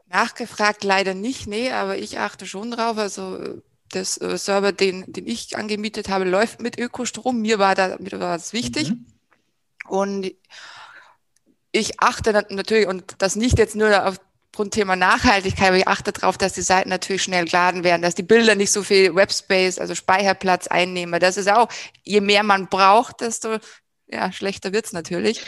Nachgefragt 0.06 0.84
leider 0.84 1.12
nicht, 1.12 1.48
nee, 1.48 1.72
aber 1.72 1.98
ich 1.98 2.20
achte 2.20 2.46
schon 2.46 2.70
drauf. 2.70 2.98
Also 2.98 3.60
das 3.90 4.16
äh, 4.20 4.38
Server, 4.38 4.70
den, 4.70 5.12
den 5.12 5.26
ich 5.26 5.56
angemietet 5.56 6.08
habe, 6.08 6.24
läuft 6.24 6.62
mit 6.62 6.78
Ökostrom. 6.78 7.40
Mir 7.40 7.58
war, 7.58 7.74
da, 7.74 7.96
mir 7.98 8.12
war 8.12 8.36
das 8.36 8.52
wichtig. 8.52 8.90
Mhm. 8.90 9.06
Und 9.88 10.32
ich 11.76 12.00
achte 12.00 12.32
natürlich, 12.32 12.86
und 12.86 13.16
das 13.18 13.36
nicht 13.36 13.58
jetzt 13.58 13.76
nur 13.76 14.06
auf 14.06 14.18
Grundthema 14.52 14.96
Nachhaltigkeit, 14.96 15.68
aber 15.68 15.76
ich 15.76 15.86
achte 15.86 16.12
darauf, 16.12 16.38
dass 16.38 16.54
die 16.54 16.62
Seiten 16.62 16.88
natürlich 16.88 17.22
schnell 17.22 17.44
geladen 17.44 17.84
werden, 17.84 18.00
dass 18.00 18.14
die 18.14 18.22
Bilder 18.22 18.54
nicht 18.54 18.72
so 18.72 18.82
viel 18.82 19.14
Webspace, 19.14 19.78
also 19.78 19.94
Speicherplatz 19.94 20.66
einnehmen. 20.66 21.20
Das 21.20 21.36
ist 21.36 21.50
auch, 21.50 21.68
je 22.04 22.22
mehr 22.22 22.42
man 22.42 22.68
braucht, 22.68 23.20
desto 23.20 23.58
ja, 24.06 24.32
schlechter 24.32 24.72
wird 24.72 24.86
es 24.86 24.92
natürlich. 24.92 25.44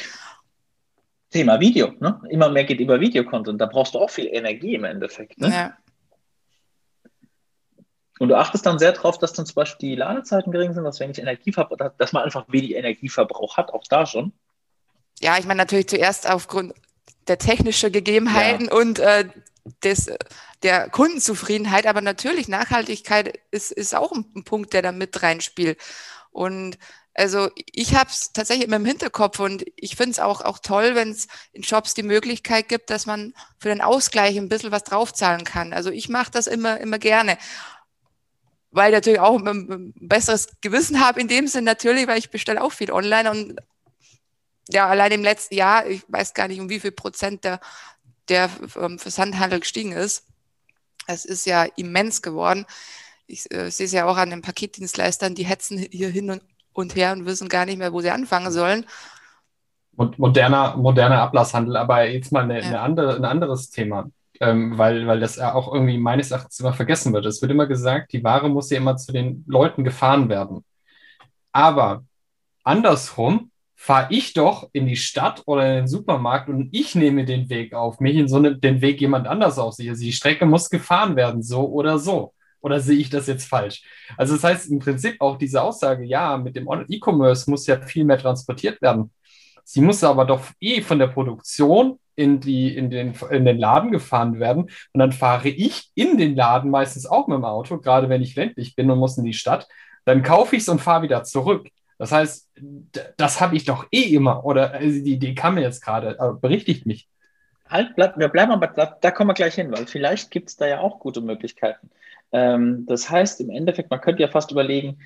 Thema 1.31 1.61
Video, 1.61 1.93
ne? 2.01 2.21
Immer 2.29 2.51
mehr 2.51 2.65
geht 2.65 2.81
über 2.81 3.01
Videocontent. 3.01 3.61
Da 3.61 3.67
brauchst 3.67 3.95
du 3.95 3.99
auch 3.99 4.11
viel 4.11 4.27
Energie 4.27 4.75
im 4.75 4.85
Endeffekt. 4.85 5.39
Ne? 5.39 5.49
Ja. 5.49 5.77
Und 8.19 8.29
du 8.29 8.35
achtest 8.37 8.67
dann 8.67 8.79
sehr 8.79 8.93
darauf, 8.93 9.19
dass 9.19 9.33
dann 9.33 9.47
zum 9.47 9.55
Beispiel 9.55 9.91
die 9.91 9.95
Ladezeiten 9.95 10.53
gering 10.53 10.75
sind, 10.75 10.85
dass 10.85 11.01
wenig 11.01 11.19
Energieverbrauch, 11.19 11.93
dass 11.97 12.13
man 12.13 12.25
einfach 12.25 12.47
wenig 12.49 12.75
Energieverbrauch 12.75 13.57
hat, 13.57 13.73
auch 13.73 13.85
da 13.89 14.07
schon. 14.07 14.33
Ja, 15.21 15.39
ich 15.39 15.45
meine 15.45 15.59
natürlich 15.59 15.89
zuerst 15.89 16.29
aufgrund 16.29 16.75
der 17.27 17.39
technischen 17.39 17.93
Gegebenheiten 17.93 18.67
ja. 18.67 18.73
und 18.73 18.99
äh, 18.99 19.29
des, 19.83 20.11
der 20.63 20.89
Kundenzufriedenheit, 20.89 21.87
aber 21.87 22.01
natürlich 22.01 22.49
Nachhaltigkeit 22.49 23.39
ist, 23.51 23.71
ist 23.71 23.95
auch 23.95 24.13
ein, 24.13 24.25
ein 24.35 24.45
Punkt, 24.45 24.73
der 24.73 24.83
da 24.83 24.93
mit 24.93 25.23
reinspielt. 25.23 25.79
Und 26.31 26.79
also 27.15 27.51
ich 27.73 27.95
habe 27.95 28.11
es 28.11 28.33
tatsächlich 28.33 28.67
immer 28.67 28.77
im 28.77 28.85
Hinterkopf 28.85 29.41
und 29.41 29.65
ich 29.75 29.97
finde 29.97 30.13
es 30.13 30.21
auch, 30.21 30.41
auch 30.41 30.61
toll, 30.61 30.95
wenn 30.95 31.11
es 31.11 31.27
in 31.53 31.65
Shops 31.65 31.95
die 31.95 32.05
Möglichkeit 32.05 32.69
gibt, 32.69 32.91
dass 32.91 33.07
man 33.07 33.35
für 33.59 33.69
den 33.69 33.81
Ausgleich 33.81 34.37
ein 34.37 34.49
bisschen 34.49 34.71
was 34.71 34.85
draufzahlen 34.85 35.45
kann. 35.45 35.73
Also 35.73 35.91
ich 35.91 36.09
mache 36.09 36.31
das 36.31 36.47
immer, 36.47 36.81
immer 36.81 36.99
gerne. 36.99 37.37
Weil 38.71 38.91
ich 38.91 38.97
natürlich 38.97 39.21
auch 39.21 39.37
ein, 39.37 39.93
besseres 39.97 40.49
Gewissen 40.61 41.01
habe 41.01 41.21
in 41.21 41.27
dem 41.27 41.49
Sinn 41.49 41.65
natürlich, 41.65 42.07
weil 42.07 42.19
ich 42.19 42.31
bestelle 42.31 42.63
auch 42.63 42.73
viel 42.73 42.93
online 42.93 43.31
und 43.31 43.59
ja, 44.71 44.87
allein 44.87 45.13
im 45.13 45.23
letzten 45.23 45.55
Jahr, 45.55 45.87
ich 45.87 46.05
weiß 46.09 46.35
gar 46.35 46.49
nicht, 46.49 46.61
um 46.61 46.69
wie 46.69 46.81
viel 46.81 46.93
Prozent 46.93 47.45
der, 47.45 47.61
der 48.29 48.51
ähm, 48.77 48.99
Versandhandel 48.99 49.61
gestiegen 49.61 49.93
ist. 49.93 50.27
Es 51.07 51.25
ist 51.25 51.47
ja 51.47 51.65
immens 51.77 52.21
geworden. 52.21 52.67
Ich 53.27 53.51
äh, 53.53 53.71
sehe 53.71 53.87
es 53.87 53.93
ja 53.93 54.07
auch 54.07 54.17
an 54.17 54.31
den 54.31 54.43
Paketdienstleistern, 54.43 55.35
die 55.35 55.47
hetzen 55.47 55.79
hier 55.79 56.11
hin 56.11 56.31
und, 56.31 56.43
und 56.73 56.95
her 56.97 57.13
und 57.13 57.25
wissen 57.25 57.49
gar 57.49 57.65
nicht 57.65 57.79
mehr, 57.79 57.93
wo 57.93 58.01
sie 58.01 58.11
anfangen 58.11 58.53
sollen. 58.53 58.85
Moderner, 59.93 60.77
moderner 60.77 61.23
Ablasshandel, 61.23 61.77
aber 61.77 62.05
jetzt 62.05 62.31
mal 62.31 62.45
eine, 62.45 62.61
ja. 62.61 62.67
eine 62.69 62.81
andere, 62.81 63.17
ein 63.17 63.25
anderes 63.25 63.71
Thema, 63.71 64.09
ähm, 64.39 64.79
weil, 64.79 65.09
weil 65.09 65.19
das 65.19 65.37
ja 65.37 65.55
auch 65.55 65.73
irgendwie 65.73 65.99
meines 65.99 66.31
Erachtens 66.31 66.61
immer 66.61 66.73
vergessen 66.73 67.13
wird. 67.13 67.27
Es 67.27 67.43
wird 67.43 67.51
immer 67.51 67.67
gesagt, 67.67 68.13
die 68.13 68.23
Ware 68.23 68.49
muss 68.49 68.71
ja 68.71 68.77
immer 68.77 68.97
zu 68.97 69.11
den 69.13 69.45
Leuten 69.49 69.83
gefahren 69.83 70.29
werden. 70.29 70.65
Aber 71.53 72.05
andersrum 72.63 73.51
fahre 73.81 74.09
ich 74.11 74.35
doch 74.35 74.69
in 74.73 74.87
die 74.87 74.97
Stadt 74.97 75.43
oder 75.47 75.65
in 75.69 75.77
den 75.77 75.87
Supermarkt 75.87 76.49
und 76.49 76.69
ich 76.73 76.97
nehme 76.97 77.25
den 77.25 77.49
Weg 77.49 77.75
auf 77.75 78.01
mich, 78.01 78.17
in 78.17 78.27
so 78.27 78.37
eine, 78.37 78.57
den 78.57 78.81
Weg 78.81 79.01
jemand 79.01 79.29
anders 79.29 79.57
auf 79.57 79.75
sich. 79.75 79.89
Also 79.89 80.03
die 80.03 80.13
Strecke 80.13 80.47
muss 80.47 80.69
gefahren 80.69 81.15
werden, 81.15 81.45
so 81.45 81.65
oder 81.69 81.99
so. 82.01 82.35
Oder 82.61 82.81
sehe 82.81 82.99
ich 82.99 83.09
das 83.09 83.29
jetzt 83.29 83.49
falsch? 83.49 83.85
Also 84.17 84.35
das 84.35 84.43
heißt 84.43 84.71
im 84.73 84.81
Prinzip 84.81 85.21
auch 85.21 85.39
diese 85.39 85.63
Aussage, 85.63 86.05
ja, 86.05 86.37
mit 86.37 86.57
dem 86.57 86.69
E-Commerce 86.89 87.49
muss 87.49 87.69
ja 87.69 87.81
viel 87.81 88.05
mehr 88.05 88.19
transportiert 88.19 88.83
werden. 88.83 89.13
Sie 89.63 89.81
muss 89.81 90.03
aber 90.03 90.25
doch 90.25 90.43
eh 90.61 90.83
von 90.83 90.99
der 90.99 91.07
Produktion 91.07 92.01
in, 92.17 92.41
die, 92.41 92.77
in, 92.77 92.91
den, 92.91 93.15
in 93.31 93.45
den 93.45 93.59
Laden 93.59 93.93
gefahren 93.93 94.41
werden. 94.41 94.65
Und 94.65 94.99
dann 94.99 95.13
fahre 95.13 95.51
ich 95.51 95.93
in 95.95 96.19
den 96.19 96.35
Laden 96.35 96.73
meistens 96.73 97.07
auch 97.07 97.29
mit 97.29 97.37
dem 97.37 97.45
Auto, 97.45 97.79
gerade 97.79 98.09
wenn 98.09 98.23
ich 98.23 98.35
ländlich 98.35 98.75
bin 98.75 98.91
und 98.91 98.99
muss 98.99 99.19
in 99.19 99.25
die 99.25 99.35
Stadt. 99.35 99.69
Dann 100.05 100.25
kaufe 100.25 100.57
ich 100.57 100.63
es 100.63 100.69
und 100.69 100.81
fahre 100.81 101.05
wieder 101.05 101.23
zurück. 101.23 101.69
Das 101.99 102.13
heißt, 102.13 102.49
das 103.17 103.41
habe 103.41 103.57
ich 103.57 103.65
doch 103.65 103.87
eh 103.91 104.15
immer. 104.15 104.45
Oder 104.45 104.73
also 104.73 105.03
die 105.03 105.15
Idee 105.15 105.35
kam 105.35 105.57
mir 105.57 105.63
jetzt 105.63 105.85
gerade, 105.85 106.19
aber 106.21 106.35
berichtigt 106.35 106.87
mich. 106.87 107.09
Halt, 107.69 107.97
bleib, 107.97 108.19
wir 108.19 108.29
bleiben 108.29 108.53
aber, 108.53 108.69
da, 108.69 108.97
da 109.01 109.11
kommen 109.11 109.31
wir 109.31 109.35
gleich 109.35 109.57
hin, 109.57 109.71
weil 109.73 109.87
vielleicht 109.87 110.31
gibt 110.31 110.49
es 110.49 110.57
da 110.57 110.67
ja 110.67 110.81
auch 110.81 111.01
gute 111.01 111.21
Möglichkeiten. 111.21 111.91
Ähm, 112.33 112.87
das 112.87 113.11
heißt, 113.11 113.41
im 113.41 113.51
Endeffekt, 113.51 113.91
man 113.91 114.01
könnte 114.01 114.23
ja 114.23 114.29
fast 114.29 114.51
überlegen, 114.51 114.99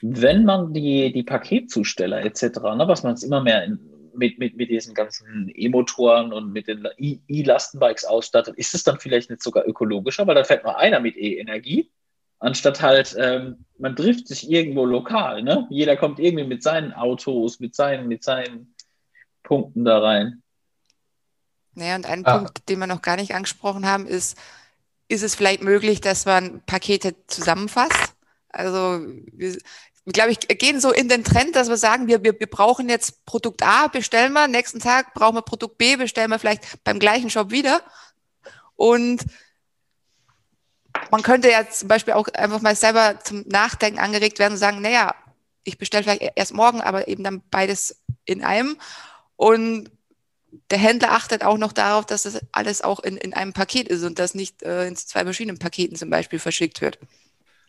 wenn 0.00 0.44
man 0.44 0.72
die, 0.72 1.12
die 1.12 1.22
Paketzusteller 1.22 2.24
etc., 2.24 2.42
ne, 2.42 2.84
was 2.88 3.02
man 3.02 3.12
jetzt 3.12 3.22
immer 3.22 3.42
mehr 3.42 3.62
in, 3.64 3.78
mit, 4.14 4.38
mit, 4.38 4.56
mit 4.56 4.70
diesen 4.70 4.94
ganzen 4.94 5.52
E-Motoren 5.54 6.32
und 6.32 6.52
mit 6.52 6.66
den 6.66 6.88
E-Lastenbikes 6.96 8.04
ausstattet, 8.04 8.56
ist 8.56 8.74
es 8.74 8.82
dann 8.82 8.98
vielleicht 8.98 9.30
nicht 9.30 9.42
sogar 9.42 9.66
ökologischer, 9.66 10.26
weil 10.26 10.34
dann 10.34 10.44
fährt 10.44 10.64
nur 10.64 10.78
einer 10.78 11.00
mit 11.00 11.16
E-Energie 11.16 11.90
anstatt 12.40 12.82
halt, 12.82 13.14
ähm, 13.18 13.64
man 13.78 13.94
trifft 13.94 14.26
sich 14.26 14.50
irgendwo 14.50 14.84
lokal, 14.84 15.42
ne? 15.42 15.66
Jeder 15.70 15.96
kommt 15.96 16.18
irgendwie 16.18 16.46
mit 16.46 16.62
seinen 16.62 16.92
Autos, 16.92 17.60
mit 17.60 17.74
seinen, 17.74 18.08
mit 18.08 18.24
seinen 18.24 18.74
Punkten 19.42 19.84
da 19.84 20.00
rein. 20.00 20.42
Naja, 21.74 21.96
und 21.96 22.06
ein 22.06 22.26
ah. 22.26 22.38
Punkt, 22.38 22.68
den 22.68 22.78
wir 22.78 22.86
noch 22.86 23.02
gar 23.02 23.16
nicht 23.16 23.34
angesprochen 23.34 23.86
haben, 23.86 24.06
ist, 24.06 24.36
ist 25.08 25.22
es 25.22 25.34
vielleicht 25.34 25.62
möglich, 25.62 26.00
dass 26.00 26.26
man 26.26 26.62
Pakete 26.66 27.14
zusammenfasst? 27.26 28.14
Also, 28.48 29.00
wir, 29.32 29.56
glaube 30.06 30.32
ich, 30.32 30.40
gehen 30.40 30.80
so 30.80 30.92
in 30.92 31.08
den 31.08 31.24
Trend, 31.24 31.54
dass 31.56 31.68
wir 31.68 31.76
sagen, 31.76 32.06
wir, 32.08 32.24
wir, 32.24 32.38
wir 32.38 32.48
brauchen 32.48 32.88
jetzt 32.88 33.24
Produkt 33.26 33.62
A, 33.62 33.86
bestellen 33.88 34.32
wir, 34.32 34.48
nächsten 34.48 34.80
Tag 34.80 35.14
brauchen 35.14 35.36
wir 35.36 35.42
Produkt 35.42 35.78
B, 35.78 35.96
bestellen 35.96 36.30
wir 36.30 36.38
vielleicht 36.38 36.82
beim 36.84 36.98
gleichen 36.98 37.30
Shop 37.30 37.50
wieder. 37.50 37.82
Und 38.76 39.24
man 41.10 41.22
könnte 41.22 41.50
ja 41.50 41.68
zum 41.68 41.88
Beispiel 41.88 42.14
auch 42.14 42.28
einfach 42.28 42.60
mal 42.60 42.76
selber 42.76 43.20
zum 43.22 43.44
Nachdenken 43.46 43.98
angeregt 43.98 44.38
werden 44.38 44.52
und 44.54 44.58
sagen, 44.58 44.80
naja, 44.80 45.14
ich 45.64 45.78
bestelle 45.78 46.04
vielleicht 46.04 46.32
erst 46.36 46.54
morgen, 46.54 46.80
aber 46.80 47.08
eben 47.08 47.24
dann 47.24 47.42
beides 47.50 48.02
in 48.24 48.42
einem. 48.42 48.76
Und 49.36 49.90
der 50.70 50.78
Händler 50.78 51.12
achtet 51.12 51.44
auch 51.44 51.58
noch 51.58 51.72
darauf, 51.72 52.06
dass 52.06 52.22
das 52.22 52.40
alles 52.52 52.82
auch 52.82 53.00
in, 53.00 53.16
in 53.16 53.34
einem 53.34 53.52
Paket 53.52 53.88
ist 53.88 54.02
und 54.02 54.18
das 54.18 54.34
nicht 54.34 54.62
äh, 54.62 54.86
in 54.86 54.96
zwei 54.96 55.24
verschiedenen 55.24 55.58
Paketen 55.58 55.96
zum 55.96 56.10
Beispiel 56.10 56.38
verschickt 56.38 56.80
wird 56.80 56.98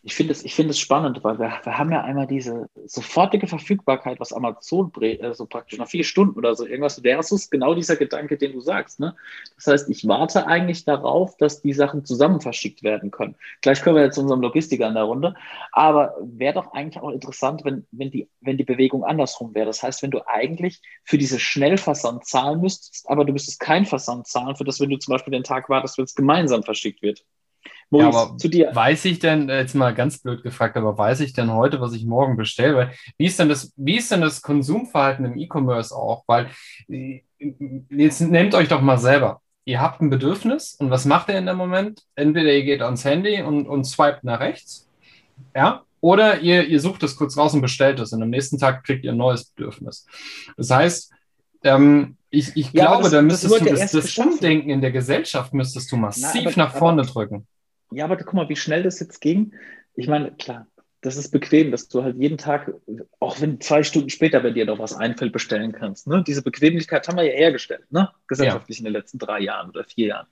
ich 0.04 0.16
finde 0.16 0.34
es 0.34 0.42
find 0.42 0.76
spannend, 0.76 1.24
weil 1.24 1.38
wir, 1.38 1.54
wir 1.64 1.78
haben 1.78 1.92
ja 1.92 2.02
einmal 2.02 2.26
diese 2.26 2.70
sofortige 2.86 3.46
Verfügbarkeit, 3.46 4.20
was 4.20 4.34
Amazon 4.34 4.92
äh, 5.02 5.34
so 5.34 5.46
praktisch 5.46 5.78
nach 5.78 5.88
vier 5.88 6.04
Stunden 6.04 6.40
oder 6.40 6.56
so 6.56 6.66
irgendwas 6.66 7.00
versus 7.02 7.52
genau 7.52 7.76
dieser 7.76 7.96
Gedanke, 7.98 8.38
den 8.38 8.54
du 8.54 8.62
sagst. 8.62 9.00
Ne? 9.00 9.16
Das 9.56 9.68
heißt, 9.68 9.90
ich 9.90 10.08
warte 10.08 10.48
eigentlich 10.48 10.86
darauf, 10.86 11.38
dass 11.38 11.62
die 11.62 11.74
Sachen 11.74 12.04
zusammen 12.04 12.42
verschickt 12.42 12.82
werden 12.82 13.12
können. 13.12 13.36
Gleich 13.62 13.82
können 13.82 13.96
wir 13.96 14.04
jetzt 14.04 14.16
zu 14.16 14.22
unserem 14.22 14.42
Logistiker 14.42 14.88
in 14.88 14.96
der 14.96 15.04
Runde, 15.04 15.36
aber 15.72 16.16
wäre 16.20 16.56
doch 16.56 16.74
eigentlich 16.74 17.02
auch 17.02 17.12
interessant, 17.12 17.64
wenn, 17.64 17.86
wenn, 17.92 18.10
die, 18.10 18.28
wenn 18.42 18.58
die 18.58 18.64
Bewegung 18.64 19.04
andersrum 19.04 19.54
wäre. 19.54 19.68
Das 19.68 19.84
heißt, 19.84 20.02
wenn 20.02 20.12
du 20.12 20.28
eigentlich 20.28 20.82
für 21.04 21.20
diese 21.20 21.40
Schnellversand 21.40 22.26
zahlen 22.26 22.60
müsstest, 22.60 23.08
aber 23.08 23.24
du 23.24 23.34
müsstest 23.34 23.60
kein 23.60 23.86
Versand 23.86 24.26
zahlen, 24.26 24.56
für 24.56 24.64
das, 24.64 24.80
wenn 24.80 24.90
du 24.90 24.98
zum 24.98 25.12
Beispiel 25.12 25.32
den 25.32 25.44
Tag 25.44 25.70
wartest, 25.70 26.00
wenn 26.00 26.06
es 26.06 26.16
gemeinsam 26.16 26.64
verschickt 26.64 27.04
wird. 27.04 27.24
Maurice, 27.92 28.18
ja, 28.18 28.24
aber 28.24 28.38
zu 28.38 28.48
dir. 28.48 28.72
Weiß 28.74 29.06
ich 29.06 29.20
denn, 29.20 29.50
äh, 29.50 29.60
jetzt 29.60 29.76
mal 29.76 29.94
ganz 29.94 30.20
blöd 30.20 30.44
gefragt, 30.44 30.78
aber 30.78 30.98
weiß 30.98 31.20
ich 31.20 31.34
denn 31.34 31.52
heute, 31.52 31.82
was 31.82 31.94
ich 31.94 32.06
morgen 32.06 32.38
bestelle? 32.38 32.76
Weil, 32.76 32.92
wie 33.18 33.26
ist 33.26 33.40
denn 33.40 33.50
das, 33.50 33.74
wie 33.76 33.98
ist 33.98 34.12
denn 34.12 34.22
das 34.22 34.42
Konsumverhalten 34.42 35.26
im 35.26 35.38
E-Commerce 35.38 35.96
auch? 35.96 36.24
Weil, 36.28 36.48
äh, 36.90 37.22
jetzt 37.90 38.22
nehmt 38.22 38.56
euch 38.56 38.70
doch 38.70 38.82
mal 38.82 38.98
selber. 38.98 39.42
Ihr 39.66 39.80
habt 39.80 40.02
ein 40.02 40.10
Bedürfnis 40.10 40.76
und 40.76 40.90
was 40.90 41.06
macht 41.06 41.30
ihr 41.30 41.38
in 41.38 41.46
dem 41.46 41.58
Moment? 41.58 42.04
Entweder 42.16 42.52
ihr 42.52 42.64
geht 42.64 42.82
ans 42.82 43.06
Handy 43.06 43.42
und, 43.42 43.68
und 43.68 43.84
swipet 43.84 44.24
nach 44.24 44.40
rechts, 44.40 44.90
ja, 45.56 45.84
oder 46.00 46.40
ihr, 46.40 46.68
ihr 46.68 46.80
sucht 46.80 47.04
es 47.04 47.16
kurz 47.16 47.38
raus 47.38 47.54
und 47.54 47.62
bestellt 47.62 48.00
es 48.00 48.12
und 48.12 48.24
am 48.24 48.30
nächsten 48.30 48.58
Tag 48.58 48.84
kriegt 48.84 49.06
ihr 49.06 49.12
ein 49.12 49.18
neues 49.18 49.46
Bedürfnis. 49.46 50.08
Das 50.58 50.72
heißt, 50.72 51.14
ähm, 51.64 52.18
ich, 52.32 52.56
ich 52.56 52.72
ja, 52.74 52.86
glaube, 52.88 53.04
das, 53.04 53.12
da 53.12 53.22
müsstest 53.22 53.54
das 53.54 53.60
du 53.60 53.66
das, 53.66 53.92
das 53.92 54.18
Umdenken 54.18 54.70
in 54.72 54.82
der 54.82 54.92
Gesellschaft 54.92 55.54
müsstest 55.54 55.92
du 55.92 55.98
massiv 55.98 56.32
Na, 56.34 56.42
aber, 56.42 56.58
nach 56.58 56.76
vorne 56.76 57.02
aber, 57.04 57.12
drücken. 57.12 57.48
Ja, 57.92 58.06
aber 58.06 58.18
guck 58.18 58.34
mal, 58.34 58.50
wie 58.50 58.56
schnell 58.56 58.84
das 58.84 59.00
jetzt 59.00 59.20
ging. 59.22 59.54
Ich 59.96 60.08
meine, 60.08 60.32
klar, 60.36 60.68
das 61.02 61.18
ist 61.18 61.32
bequem, 61.32 61.72
dass 61.72 61.90
du 61.90 62.04
halt 62.04 62.18
jeden 62.18 62.38
Tag, 62.38 62.72
auch 63.20 63.42
wenn 63.42 63.60
zwei 63.60 63.82
Stunden 63.82 64.10
später 64.10 64.40
bei 64.40 64.52
dir 64.52 64.66
noch 64.66 64.78
was 64.78 64.94
einfällt, 64.94 65.34
bestellen 65.34 65.72
kannst. 65.72 66.06
Ne? 66.08 66.24
Diese 66.26 66.44
Bequemlichkeit 66.44 67.08
haben 67.08 67.18
wir 67.18 67.24
ja 67.24 67.34
hergestellt, 67.34 67.92
ne? 67.92 68.10
gesellschaftlich 68.28 68.78
ja. 68.78 68.82
in 68.82 68.86
den 68.86 68.94
letzten 68.94 69.18
drei 69.18 69.40
Jahren 69.40 69.70
oder 69.70 69.84
vier 69.84 70.08
Jahren. 70.08 70.28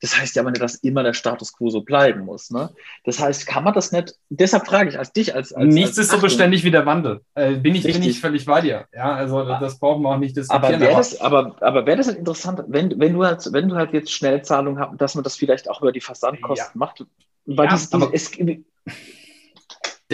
Das 0.00 0.18
heißt 0.20 0.34
ja 0.34 0.42
aber 0.42 0.50
nicht, 0.50 0.60
dass 0.60 0.74
immer 0.76 1.04
der 1.04 1.12
Status 1.12 1.52
quo 1.52 1.70
so 1.70 1.82
bleiben 1.82 2.24
muss. 2.24 2.50
Ne? 2.50 2.70
Das 3.04 3.20
heißt, 3.20 3.46
kann 3.46 3.62
man 3.62 3.74
das 3.74 3.92
nicht, 3.92 4.16
deshalb 4.28 4.66
frage 4.66 4.90
ich 4.90 4.98
als 4.98 5.12
dich, 5.12 5.36
als. 5.36 5.52
als 5.52 5.72
Nichts 5.72 5.90
als 5.90 5.98
ist 5.98 6.10
so 6.10 6.20
beständig 6.20 6.64
wie 6.64 6.72
der 6.72 6.84
Wandel. 6.84 7.20
Äh, 7.36 7.52
bin, 7.54 7.76
ich, 7.76 7.84
bin 7.84 8.02
ich 8.02 8.20
völlig 8.20 8.44
bei 8.44 8.60
dir. 8.60 8.86
Ja, 8.92 9.14
also 9.14 9.44
das 9.44 9.78
brauchen 9.78 10.02
wir 10.02 10.08
auch 10.08 10.18
nicht 10.18 10.36
diskutieren. 10.36 10.74
Aber 10.74 10.80
wäre 10.80 10.96
das, 10.96 11.20
aber, 11.20 11.56
aber 11.62 11.86
wäre 11.86 11.98
das 11.98 12.08
halt 12.08 12.18
interessant, 12.18 12.64
wenn, 12.66 12.98
wenn, 12.98 13.12
du 13.12 13.24
halt, 13.24 13.52
wenn 13.52 13.68
du 13.68 13.76
halt 13.76 13.92
jetzt 13.92 14.10
Schnellzahlung 14.10 14.80
hast, 14.80 15.00
dass 15.00 15.14
man 15.14 15.22
das 15.22 15.36
vielleicht 15.36 15.70
auch 15.70 15.80
über 15.80 15.92
die 15.92 16.00
Versandkosten 16.00 16.72
ja. 16.74 16.78
macht? 16.78 17.04
Weil 17.46 17.66
ja, 17.66 17.72
dies, 17.72 17.92
aber, 17.92 18.10
es, 18.12 18.32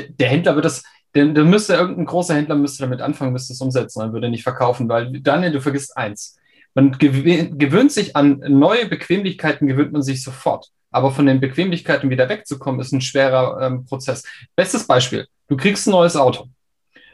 der 0.02 0.28
Händler 0.28 0.54
wird 0.54 0.64
das, 0.64 0.82
der, 1.14 1.26
der 1.26 1.44
müsste, 1.44 1.74
irgendein 1.74 2.06
großer 2.06 2.34
Händler 2.34 2.56
müsste 2.56 2.82
damit 2.82 3.00
anfangen, 3.00 3.32
müsste 3.32 3.52
es 3.52 3.60
umsetzen, 3.60 4.00
dann 4.00 4.12
würde 4.12 4.26
er 4.26 4.30
nicht 4.30 4.42
verkaufen, 4.42 4.88
weil 4.88 5.20
Daniel, 5.20 5.52
du 5.52 5.60
vergisst 5.60 5.96
eins. 5.96 6.36
Man 6.74 6.92
gewöhnt 6.92 7.90
sich 7.90 8.14
an 8.14 8.38
neue 8.46 8.86
Bequemlichkeiten, 8.86 9.66
gewöhnt 9.66 9.92
man 9.92 10.02
sich 10.02 10.22
sofort. 10.22 10.68
Aber 10.90 11.10
von 11.10 11.26
den 11.26 11.40
Bequemlichkeiten 11.40 12.08
wieder 12.08 12.28
wegzukommen, 12.28 12.80
ist 12.80 12.92
ein 12.92 13.00
schwerer 13.00 13.60
ähm, 13.60 13.84
Prozess. 13.84 14.24
Bestes 14.54 14.86
Beispiel, 14.86 15.26
du 15.48 15.56
kriegst 15.56 15.86
ein 15.86 15.90
neues 15.90 16.16
Auto. 16.16 16.48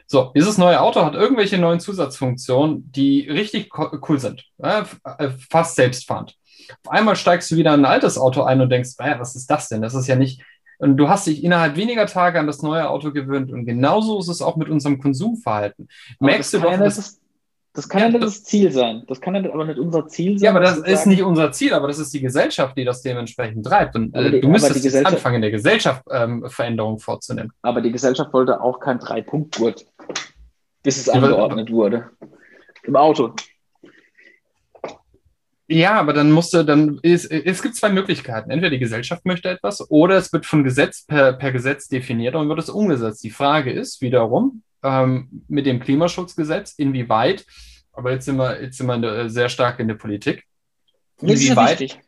So, 0.07 0.31
dieses 0.35 0.57
neue 0.57 0.79
Auto 0.79 1.03
hat 1.03 1.15
irgendwelche 1.15 1.57
neuen 1.57 1.79
Zusatzfunktionen, 1.79 2.91
die 2.91 3.27
richtig 3.27 3.71
cool 3.77 4.19
sind, 4.19 4.45
äh, 4.59 4.83
fast 5.49 5.75
selbstfahrend. 5.75 6.35
Auf 6.83 6.91
einmal 6.91 7.15
steigst 7.15 7.49
du 7.51 7.55
wieder 7.55 7.73
in 7.73 7.81
ein 7.81 7.91
altes 7.91 8.17
Auto 8.17 8.43
ein 8.43 8.61
und 8.61 8.69
denkst, 8.69 8.91
äh, 8.99 9.19
was 9.19 9.35
ist 9.35 9.49
das 9.49 9.67
denn? 9.67 9.81
Das 9.81 9.95
ist 9.95 10.07
ja 10.07 10.15
nicht. 10.15 10.41
Und 10.79 10.97
du 10.97 11.09
hast 11.09 11.27
dich 11.27 11.43
innerhalb 11.43 11.75
weniger 11.75 12.05
Tage 12.05 12.39
an 12.39 12.47
das 12.47 12.61
neue 12.61 12.89
Auto 12.89 13.11
gewöhnt. 13.11 13.51
Und 13.51 13.65
genauso 13.65 14.19
ist 14.19 14.27
es 14.27 14.41
auch 14.41 14.55
mit 14.55 14.69
unserem 14.69 14.99
Konsumverhalten. 14.99 15.87
Aber 16.19 16.31
Merkst 16.31 16.53
du 16.53 16.59
doch, 16.59 16.77
dass, 16.77 17.19
das 17.75 17.89
kann 17.89 18.01
ja, 18.01 18.09
nicht 18.09 18.23
das 18.23 18.43
Ziel 18.43 18.71
sein. 18.71 19.03
Das 19.07 19.19
kann 19.19 19.35
ja 19.35 19.53
aber 19.53 19.65
nicht 19.65 19.79
unser 19.79 20.07
Ziel 20.07 20.37
sein. 20.37 20.45
Ja, 20.45 20.51
aber 20.51 20.61
das 20.61 20.77
ist 20.77 20.99
sagen. 20.99 21.09
nicht 21.09 21.23
unser 21.23 21.51
Ziel, 21.51 21.73
aber 21.73 21.87
das 21.87 21.99
ist 21.99 22.13
die 22.13 22.21
Gesellschaft, 22.21 22.77
die 22.77 22.85
das 22.85 23.01
dementsprechend 23.01 23.65
treibt. 23.65 23.95
Und 23.95 24.15
äh, 24.15 24.31
die, 24.31 24.41
du 24.41 24.47
müsstest 24.47 25.05
anfangen, 25.05 25.35
in 25.35 25.41
der 25.41 25.51
Gesellschaft 25.51 26.03
ähm, 26.09 26.45
Veränderungen 26.47 26.99
vorzunehmen. 26.99 27.51
Aber 27.61 27.81
die 27.81 27.91
Gesellschaft 27.91 28.31
wollte 28.31 28.61
auch 28.61 28.79
kein 28.79 28.99
Drei-Punkt-Gurt, 28.99 29.85
bis 30.83 30.97
es 30.97 31.09
angeordnet 31.09 31.69
wurde. 31.69 32.11
Im 32.83 32.95
Auto. 32.95 33.33
Ja, 35.67 35.99
aber 35.99 36.13
dann 36.13 36.31
musste, 36.31 36.63
dann 36.63 36.99
ist, 37.01 37.25
es 37.31 37.63
gibt 37.63 37.75
zwei 37.75 37.89
Möglichkeiten. 37.89 38.51
Entweder 38.51 38.69
die 38.69 38.79
Gesellschaft 38.79 39.25
möchte 39.25 39.49
etwas 39.49 39.89
oder 39.89 40.17
es 40.17 40.31
wird 40.31 40.45
von 40.45 40.63
Gesetz 40.63 41.05
per, 41.05 41.33
per 41.33 41.51
Gesetz 41.51 41.87
definiert 41.87 42.35
und 42.35 42.47
wird 42.49 42.59
es 42.59 42.69
umgesetzt. 42.69 43.23
Die 43.23 43.31
Frage 43.31 43.71
ist 43.71 44.01
wiederum, 44.01 44.61
ähm, 44.83 45.43
mit 45.47 45.65
dem 45.65 45.79
Klimaschutzgesetz, 45.79 46.73
inwieweit, 46.77 47.45
aber 47.93 48.11
jetzt 48.11 48.25
sind 48.25 48.37
wir, 48.37 48.61
jetzt 48.61 48.77
sind 48.77 48.87
wir 48.87 49.01
äh, 49.03 49.29
sehr 49.29 49.49
stark 49.49 49.79
in 49.79 49.87
der 49.87 49.95
Politik. 49.95 50.43
Inwieweit, 51.21 51.99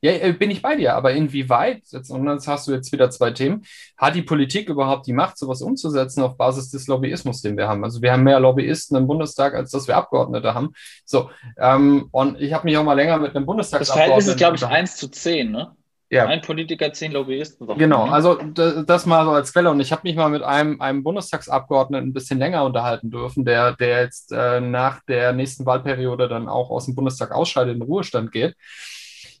ja, 0.00 0.12
äh, 0.12 0.32
bin 0.32 0.50
ich 0.50 0.62
bei 0.62 0.76
dir, 0.76 0.94
aber 0.94 1.12
inwieweit, 1.12 1.82
jetzt, 1.90 2.10
und 2.10 2.28
jetzt 2.28 2.46
hast 2.46 2.68
du 2.68 2.72
jetzt 2.72 2.92
wieder 2.92 3.10
zwei 3.10 3.30
Themen, 3.30 3.64
hat 3.96 4.14
die 4.14 4.22
Politik 4.22 4.68
überhaupt 4.68 5.06
die 5.06 5.12
Macht, 5.12 5.38
sowas 5.38 5.62
umzusetzen 5.62 6.22
auf 6.22 6.36
Basis 6.36 6.70
des 6.70 6.86
Lobbyismus, 6.86 7.42
den 7.42 7.56
wir 7.56 7.68
haben? 7.68 7.84
Also 7.84 8.02
wir 8.02 8.12
haben 8.12 8.22
mehr 8.22 8.40
Lobbyisten 8.40 8.96
im 8.96 9.06
Bundestag, 9.06 9.54
als 9.54 9.70
dass 9.70 9.88
wir 9.88 9.96
Abgeordnete 9.96 10.54
haben. 10.54 10.72
So, 11.04 11.30
ähm, 11.58 12.08
und 12.10 12.40
ich 12.40 12.52
habe 12.52 12.66
mich 12.66 12.76
auch 12.76 12.84
mal 12.84 12.94
länger 12.94 13.18
mit 13.18 13.34
einem 13.34 13.46
Bundestagsabgeordneten... 13.46 14.16
Das 14.16 14.24
Verhältnis 14.24 14.28
ist, 14.28 14.36
glaube 14.38 14.56
ich, 14.56 14.66
1 14.66 14.96
zu 14.96 15.08
10, 15.08 15.50
ne? 15.50 15.76
Ja. 16.08 16.26
Ein 16.26 16.40
Politiker, 16.40 16.92
zehn 16.92 17.10
Lobbyisten. 17.10 17.66
Genau, 17.78 18.04
also 18.04 18.34
das, 18.34 19.06
mal 19.06 19.24
so 19.24 19.32
als 19.32 19.52
Quelle. 19.52 19.70
Und 19.70 19.80
ich 19.80 19.90
habe 19.90 20.02
mich 20.04 20.14
mal 20.14 20.28
mit 20.28 20.42
einem, 20.42 20.80
einem 20.80 21.02
Bundestagsabgeordneten 21.02 22.10
ein 22.10 22.12
bisschen 22.12 22.38
länger 22.38 22.64
unterhalten 22.64 23.10
dürfen, 23.10 23.44
der, 23.44 23.72
der 23.72 24.02
jetzt 24.02 24.30
äh, 24.30 24.60
nach 24.60 25.00
der 25.08 25.32
nächsten 25.32 25.66
Wahlperiode 25.66 26.28
dann 26.28 26.48
auch 26.48 26.70
aus 26.70 26.84
dem 26.84 26.94
Bundestag 26.94 27.32
ausscheidet, 27.32 27.74
in 27.74 27.80
den 27.80 27.88
Ruhestand 27.88 28.30
geht. 28.30 28.54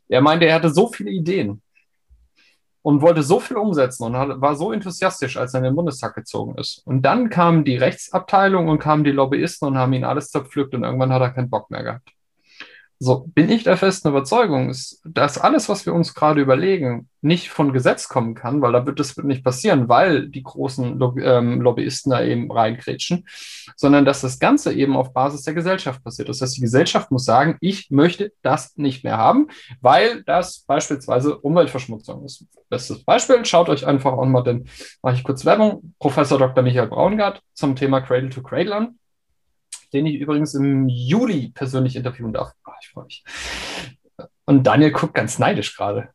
Er 0.08 0.20
meinte, 0.20 0.46
er 0.46 0.54
hatte 0.54 0.70
so 0.70 0.88
viele 0.92 1.10
Ideen 1.10 1.62
und 2.82 3.02
wollte 3.02 3.22
so 3.24 3.40
viel 3.40 3.56
umsetzen 3.56 4.04
und 4.04 4.40
war 4.40 4.54
so 4.54 4.72
enthusiastisch, 4.72 5.36
als 5.36 5.54
er 5.54 5.58
in 5.58 5.64
den 5.64 5.74
Bundestag 5.74 6.14
gezogen 6.14 6.56
ist. 6.56 6.82
Und 6.84 7.02
dann 7.02 7.30
kam 7.30 7.64
die 7.64 7.76
Rechtsabteilung 7.76 8.68
und 8.68 8.78
kamen 8.78 9.02
die 9.02 9.10
Lobbyisten 9.10 9.66
und 9.66 9.76
haben 9.76 9.92
ihn 9.92 10.04
alles 10.04 10.30
zerpflückt 10.30 10.74
und 10.74 10.84
irgendwann 10.84 11.12
hat 11.12 11.22
er 11.22 11.30
keinen 11.30 11.50
Bock 11.50 11.70
mehr 11.70 11.82
gehabt. 11.82 12.15
So 12.98 13.26
bin 13.26 13.50
ich 13.50 13.64
der 13.64 13.76
festen 13.76 14.08
Überzeugung, 14.08 14.74
dass 15.04 15.38
alles, 15.38 15.68
was 15.68 15.84
wir 15.84 15.92
uns 15.92 16.14
gerade 16.14 16.40
überlegen, 16.40 17.10
nicht 17.20 17.50
von 17.50 17.74
Gesetz 17.74 18.08
kommen 18.08 18.34
kann, 18.34 18.62
weil 18.62 18.72
da 18.72 18.86
wird 18.86 18.98
das 18.98 19.16
nicht 19.18 19.44
passieren, 19.44 19.90
weil 19.90 20.28
die 20.28 20.42
großen 20.42 20.98
ähm, 21.22 21.60
Lobbyisten 21.60 22.10
da 22.10 22.22
eben 22.22 22.50
reinkrätschen, 22.50 23.26
sondern 23.76 24.06
dass 24.06 24.22
das 24.22 24.38
Ganze 24.38 24.72
eben 24.72 24.96
auf 24.96 25.12
Basis 25.12 25.42
der 25.42 25.52
Gesellschaft 25.52 26.02
passiert. 26.02 26.30
Das 26.30 26.40
heißt, 26.40 26.56
die 26.56 26.62
Gesellschaft 26.62 27.10
muss 27.10 27.26
sagen, 27.26 27.58
ich 27.60 27.90
möchte 27.90 28.32
das 28.40 28.74
nicht 28.76 29.04
mehr 29.04 29.18
haben, 29.18 29.48
weil 29.82 30.22
das 30.22 30.60
beispielsweise 30.60 31.36
Umweltverschmutzung 31.36 32.24
ist. 32.24 32.46
Bestes 32.70 33.04
Beispiel, 33.04 33.44
schaut 33.44 33.68
euch 33.68 33.86
einfach 33.86 34.12
auch 34.12 34.24
mal 34.24 34.42
den, 34.42 34.68
mache 35.02 35.16
ich 35.16 35.24
kurz 35.24 35.44
Werbung, 35.44 35.92
Professor 35.98 36.38
Dr. 36.38 36.62
Michael 36.62 36.88
Braungart 36.88 37.42
zum 37.52 37.76
Thema 37.76 38.00
Cradle 38.00 38.30
to 38.30 38.42
Cradle 38.42 38.74
an 38.74 38.98
den 39.92 40.06
ich 40.06 40.16
übrigens 40.16 40.54
im 40.54 40.88
Juli 40.88 41.52
persönlich 41.54 41.96
interviewen 41.96 42.32
darf. 42.32 42.52
Oh, 42.66 42.72
ich 42.80 42.88
freue 42.88 43.04
mich. 43.04 43.24
Und 44.44 44.66
Daniel 44.66 44.92
guckt 44.92 45.14
ganz 45.14 45.38
neidisch 45.38 45.76
gerade. 45.76 46.10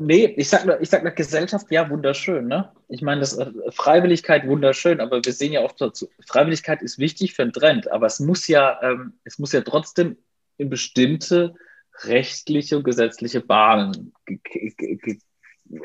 Nee, 0.00 0.26
ich 0.36 0.48
sag 0.48 0.80
ich 0.80 0.90
sag 0.90 1.02
nur 1.02 1.12
Gesellschaft, 1.12 1.66
ja, 1.70 1.90
wunderschön, 1.90 2.46
ne? 2.46 2.72
Ich 2.88 3.02
meine, 3.02 3.20
das 3.20 3.36
äh, 3.36 3.50
Freiwilligkeit 3.70 4.46
wunderschön, 4.46 5.00
aber 5.00 5.24
wir 5.24 5.32
sehen 5.32 5.52
ja 5.52 5.60
auch 5.60 5.72
dazu, 5.72 6.08
Freiwilligkeit 6.24 6.82
ist 6.82 7.00
wichtig 7.00 7.34
für 7.34 7.42
einen 7.42 7.52
Trend, 7.52 7.90
aber 7.90 8.06
es 8.06 8.20
muss 8.20 8.46
ja, 8.46 8.80
ähm, 8.80 9.14
es 9.24 9.40
muss 9.40 9.50
ja 9.50 9.62
trotzdem 9.62 10.16
in 10.56 10.70
bestimmte 10.70 11.54
rechtliche 12.04 12.76
und 12.76 12.84
gesetzliche 12.84 13.40
Bahnen 13.40 14.12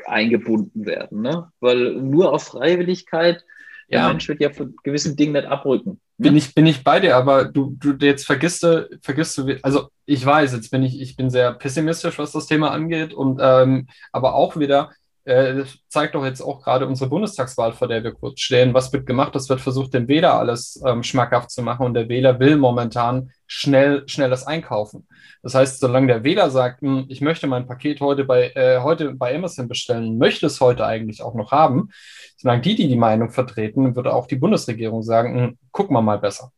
eingebunden 0.06 0.86
werden, 0.86 1.22
ne? 1.22 1.50
Weil 1.58 1.94
nur 1.94 2.32
auf 2.32 2.44
Freiwilligkeit 2.44 3.44
der 3.90 4.00
ja. 4.00 4.08
Mensch 4.08 4.28
wird 4.28 4.40
ja 4.40 4.50
von 4.50 4.74
gewissen 4.82 5.16
Dingen 5.16 5.32
nicht 5.32 5.46
abrücken. 5.46 6.00
Bin 6.16 6.36
ich, 6.36 6.54
bin 6.54 6.66
ich 6.66 6.84
bei 6.84 7.00
dir, 7.00 7.16
aber 7.16 7.44
du, 7.44 7.76
du 7.76 7.92
jetzt 8.06 8.24
vergisst 8.24 8.62
du, 8.62 8.88
vergisst 9.02 9.36
du, 9.36 9.58
also 9.62 9.88
ich 10.06 10.24
weiß, 10.24 10.52
jetzt 10.52 10.70
bin 10.70 10.84
ich, 10.84 11.00
ich 11.00 11.16
bin 11.16 11.28
sehr 11.28 11.52
pessimistisch, 11.52 12.18
was 12.18 12.30
das 12.30 12.46
Thema 12.46 12.70
angeht, 12.70 13.12
und 13.12 13.40
ähm, 13.42 13.88
aber 14.12 14.34
auch 14.34 14.56
wieder, 14.56 14.92
äh, 15.24 15.64
zeigt 15.88 16.14
doch 16.14 16.24
jetzt 16.24 16.40
auch 16.40 16.62
gerade 16.62 16.86
unsere 16.86 17.10
Bundestagswahl, 17.10 17.72
vor 17.72 17.88
der 17.88 18.04
wir 18.04 18.12
kurz 18.12 18.40
stehen. 18.40 18.74
Was 18.74 18.92
wird 18.92 19.06
gemacht? 19.06 19.34
Es 19.34 19.48
wird 19.48 19.60
versucht, 19.60 19.94
dem 19.94 20.06
Wähler 20.06 20.38
alles 20.38 20.80
ähm, 20.86 21.02
schmackhaft 21.02 21.50
zu 21.50 21.62
machen 21.62 21.86
und 21.86 21.94
der 21.94 22.08
Wähler 22.08 22.38
will 22.38 22.56
momentan 22.56 23.30
schnell, 23.54 24.02
schnelles 24.06 24.46
Einkaufen. 24.46 25.06
Das 25.42 25.54
heißt, 25.54 25.80
solange 25.80 26.08
der 26.08 26.24
Wähler 26.24 26.50
sagt, 26.50 26.80
hm, 26.82 27.06
ich 27.08 27.20
möchte 27.20 27.46
mein 27.46 27.66
Paket 27.66 28.00
heute 28.00 28.24
bei, 28.24 28.50
äh, 28.54 28.80
heute 28.80 29.14
bei 29.14 29.34
Amazon 29.34 29.68
bestellen, 29.68 30.18
möchte 30.18 30.46
es 30.46 30.60
heute 30.60 30.86
eigentlich 30.86 31.22
auch 31.22 31.34
noch 31.34 31.52
haben, 31.52 31.90
solange 32.36 32.62
die, 32.62 32.74
die 32.74 32.88
die 32.88 32.96
Meinung 32.96 33.30
vertreten, 33.30 33.94
würde 33.94 34.12
auch 34.12 34.26
die 34.26 34.36
Bundesregierung 34.36 35.02
sagen, 35.02 35.34
hm, 35.34 35.58
gucken 35.70 35.94
wir 35.94 36.02
mal 36.02 36.18
besser. 36.18 36.50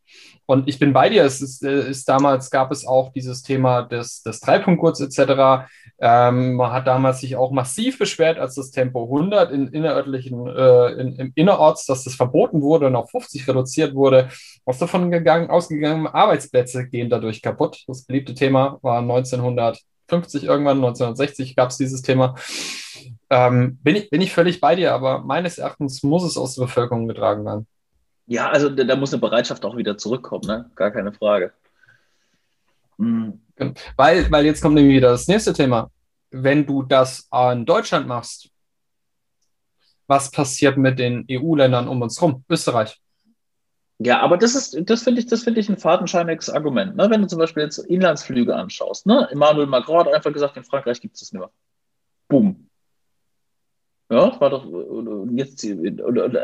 Und 0.45 0.69
ich 0.69 0.79
bin 0.79 0.93
bei 0.93 1.09
dir, 1.09 1.23
es 1.23 1.41
ist, 1.41 1.63
äh, 1.63 1.89
ist 1.89 2.07
damals 2.07 2.49
gab 2.49 2.71
es 2.71 2.87
auch 2.87 3.11
dieses 3.11 3.43
Thema 3.43 3.81
des, 3.81 4.23
des 4.23 4.39
Dreipunktgurts 4.39 5.01
etc. 5.01 5.67
Ähm, 5.99 6.55
man 6.55 6.71
hat 6.71 6.87
damals 6.87 7.19
sich 7.19 7.35
auch 7.35 7.51
massiv 7.51 7.99
beschwert, 7.99 8.39
als 8.39 8.55
das 8.55 8.71
Tempo 8.71 9.03
100 9.03 9.51
in 9.51 9.67
innerörtlichen, 9.67 10.47
äh, 10.47 10.91
in, 10.93 11.15
im 11.15 11.31
Innerorts, 11.35 11.85
dass 11.85 12.05
das 12.05 12.15
verboten 12.15 12.61
wurde 12.61 12.87
und 12.87 12.95
auf 12.95 13.11
50 13.11 13.45
reduziert 13.47 13.93
wurde. 13.93 14.29
Was 14.63 14.77
davon 14.77 15.11
gegangen, 15.11 15.49
ausgegangen, 15.49 16.07
Arbeitsplätze 16.07 16.86
gehen 16.91 17.09
dadurch 17.09 17.41
kaputt. 17.41 17.83
Das 17.87 18.03
beliebte 18.05 18.33
Thema 18.33 18.79
war 18.81 18.99
1950 18.99 20.43
irgendwann, 20.43 20.77
1960 20.77 21.55
gab 21.55 21.69
es 21.69 21.77
dieses 21.77 22.01
Thema. 22.01 22.35
Ähm, 23.29 23.77
bin, 23.83 23.95
ich, 23.95 24.09
bin 24.09 24.21
ich 24.21 24.33
völlig 24.33 24.61
bei 24.61 24.75
dir, 24.75 24.93
aber 24.93 25.19
meines 25.19 25.57
Erachtens 25.57 26.03
muss 26.03 26.23
es 26.23 26.37
aus 26.37 26.55
der 26.55 26.63
Bevölkerung 26.63 27.07
getragen 27.07 27.45
werden. 27.45 27.67
Ja, 28.25 28.49
also 28.49 28.69
da, 28.69 28.83
da 28.83 28.95
muss 28.95 29.13
eine 29.13 29.21
Bereitschaft 29.21 29.63
auch 29.65 29.77
wieder 29.77 29.97
zurückkommen, 29.97 30.45
ne? 30.47 30.69
gar 30.75 30.91
keine 30.91 31.13
Frage. 31.13 31.53
Mhm. 32.97 33.41
Weil, 33.95 34.29
weil 34.31 34.45
jetzt 34.45 34.61
kommt 34.61 34.75
nämlich 34.75 34.97
wieder 34.97 35.09
das 35.09 35.27
nächste 35.27 35.53
Thema. 35.53 35.89
Wenn 36.29 36.65
du 36.65 36.83
das 36.83 37.29
in 37.53 37.65
Deutschland 37.65 38.07
machst, 38.07 38.49
was 40.07 40.31
passiert 40.31 40.77
mit 40.77 40.99
den 40.99 41.25
EU-Ländern 41.29 41.87
um 41.87 42.01
uns 42.01 42.19
herum? 42.19 42.43
Österreich. 42.49 42.99
Ja, 43.99 44.19
aber 44.19 44.37
das 44.37 44.53
ist, 44.55 44.77
das 44.89 45.03
finde 45.03 45.21
ich, 45.21 45.27
das 45.27 45.43
finde 45.43 45.59
ich 45.59 45.69
ein 45.69 45.77
fadenscheiniges 45.77 46.49
Argument. 46.49 46.95
Ne? 46.95 47.09
Wenn 47.09 47.21
du 47.21 47.27
zum 47.27 47.39
Beispiel 47.39 47.63
jetzt 47.63 47.79
Inlandsflüge 47.79 48.55
anschaust, 48.55 49.07
ne? 49.07 49.27
Emmanuel 49.31 49.65
Macron 49.65 49.99
hat 49.99 50.13
einfach 50.13 50.31
gesagt, 50.31 50.55
in 50.55 50.63
Frankreich 50.63 51.01
gibt 51.01 51.15
es 51.15 51.21
das 51.21 51.31
nicht 51.31 51.39
mehr. 51.39 51.49
Boom. 52.27 52.69
Ja, 54.09 54.39
war 54.39 54.49
doch 54.49 54.65
jetzt, 55.31 55.67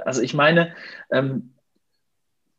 also 0.05 0.21
ich 0.21 0.33
meine, 0.33 0.75
ähm, 1.11 1.53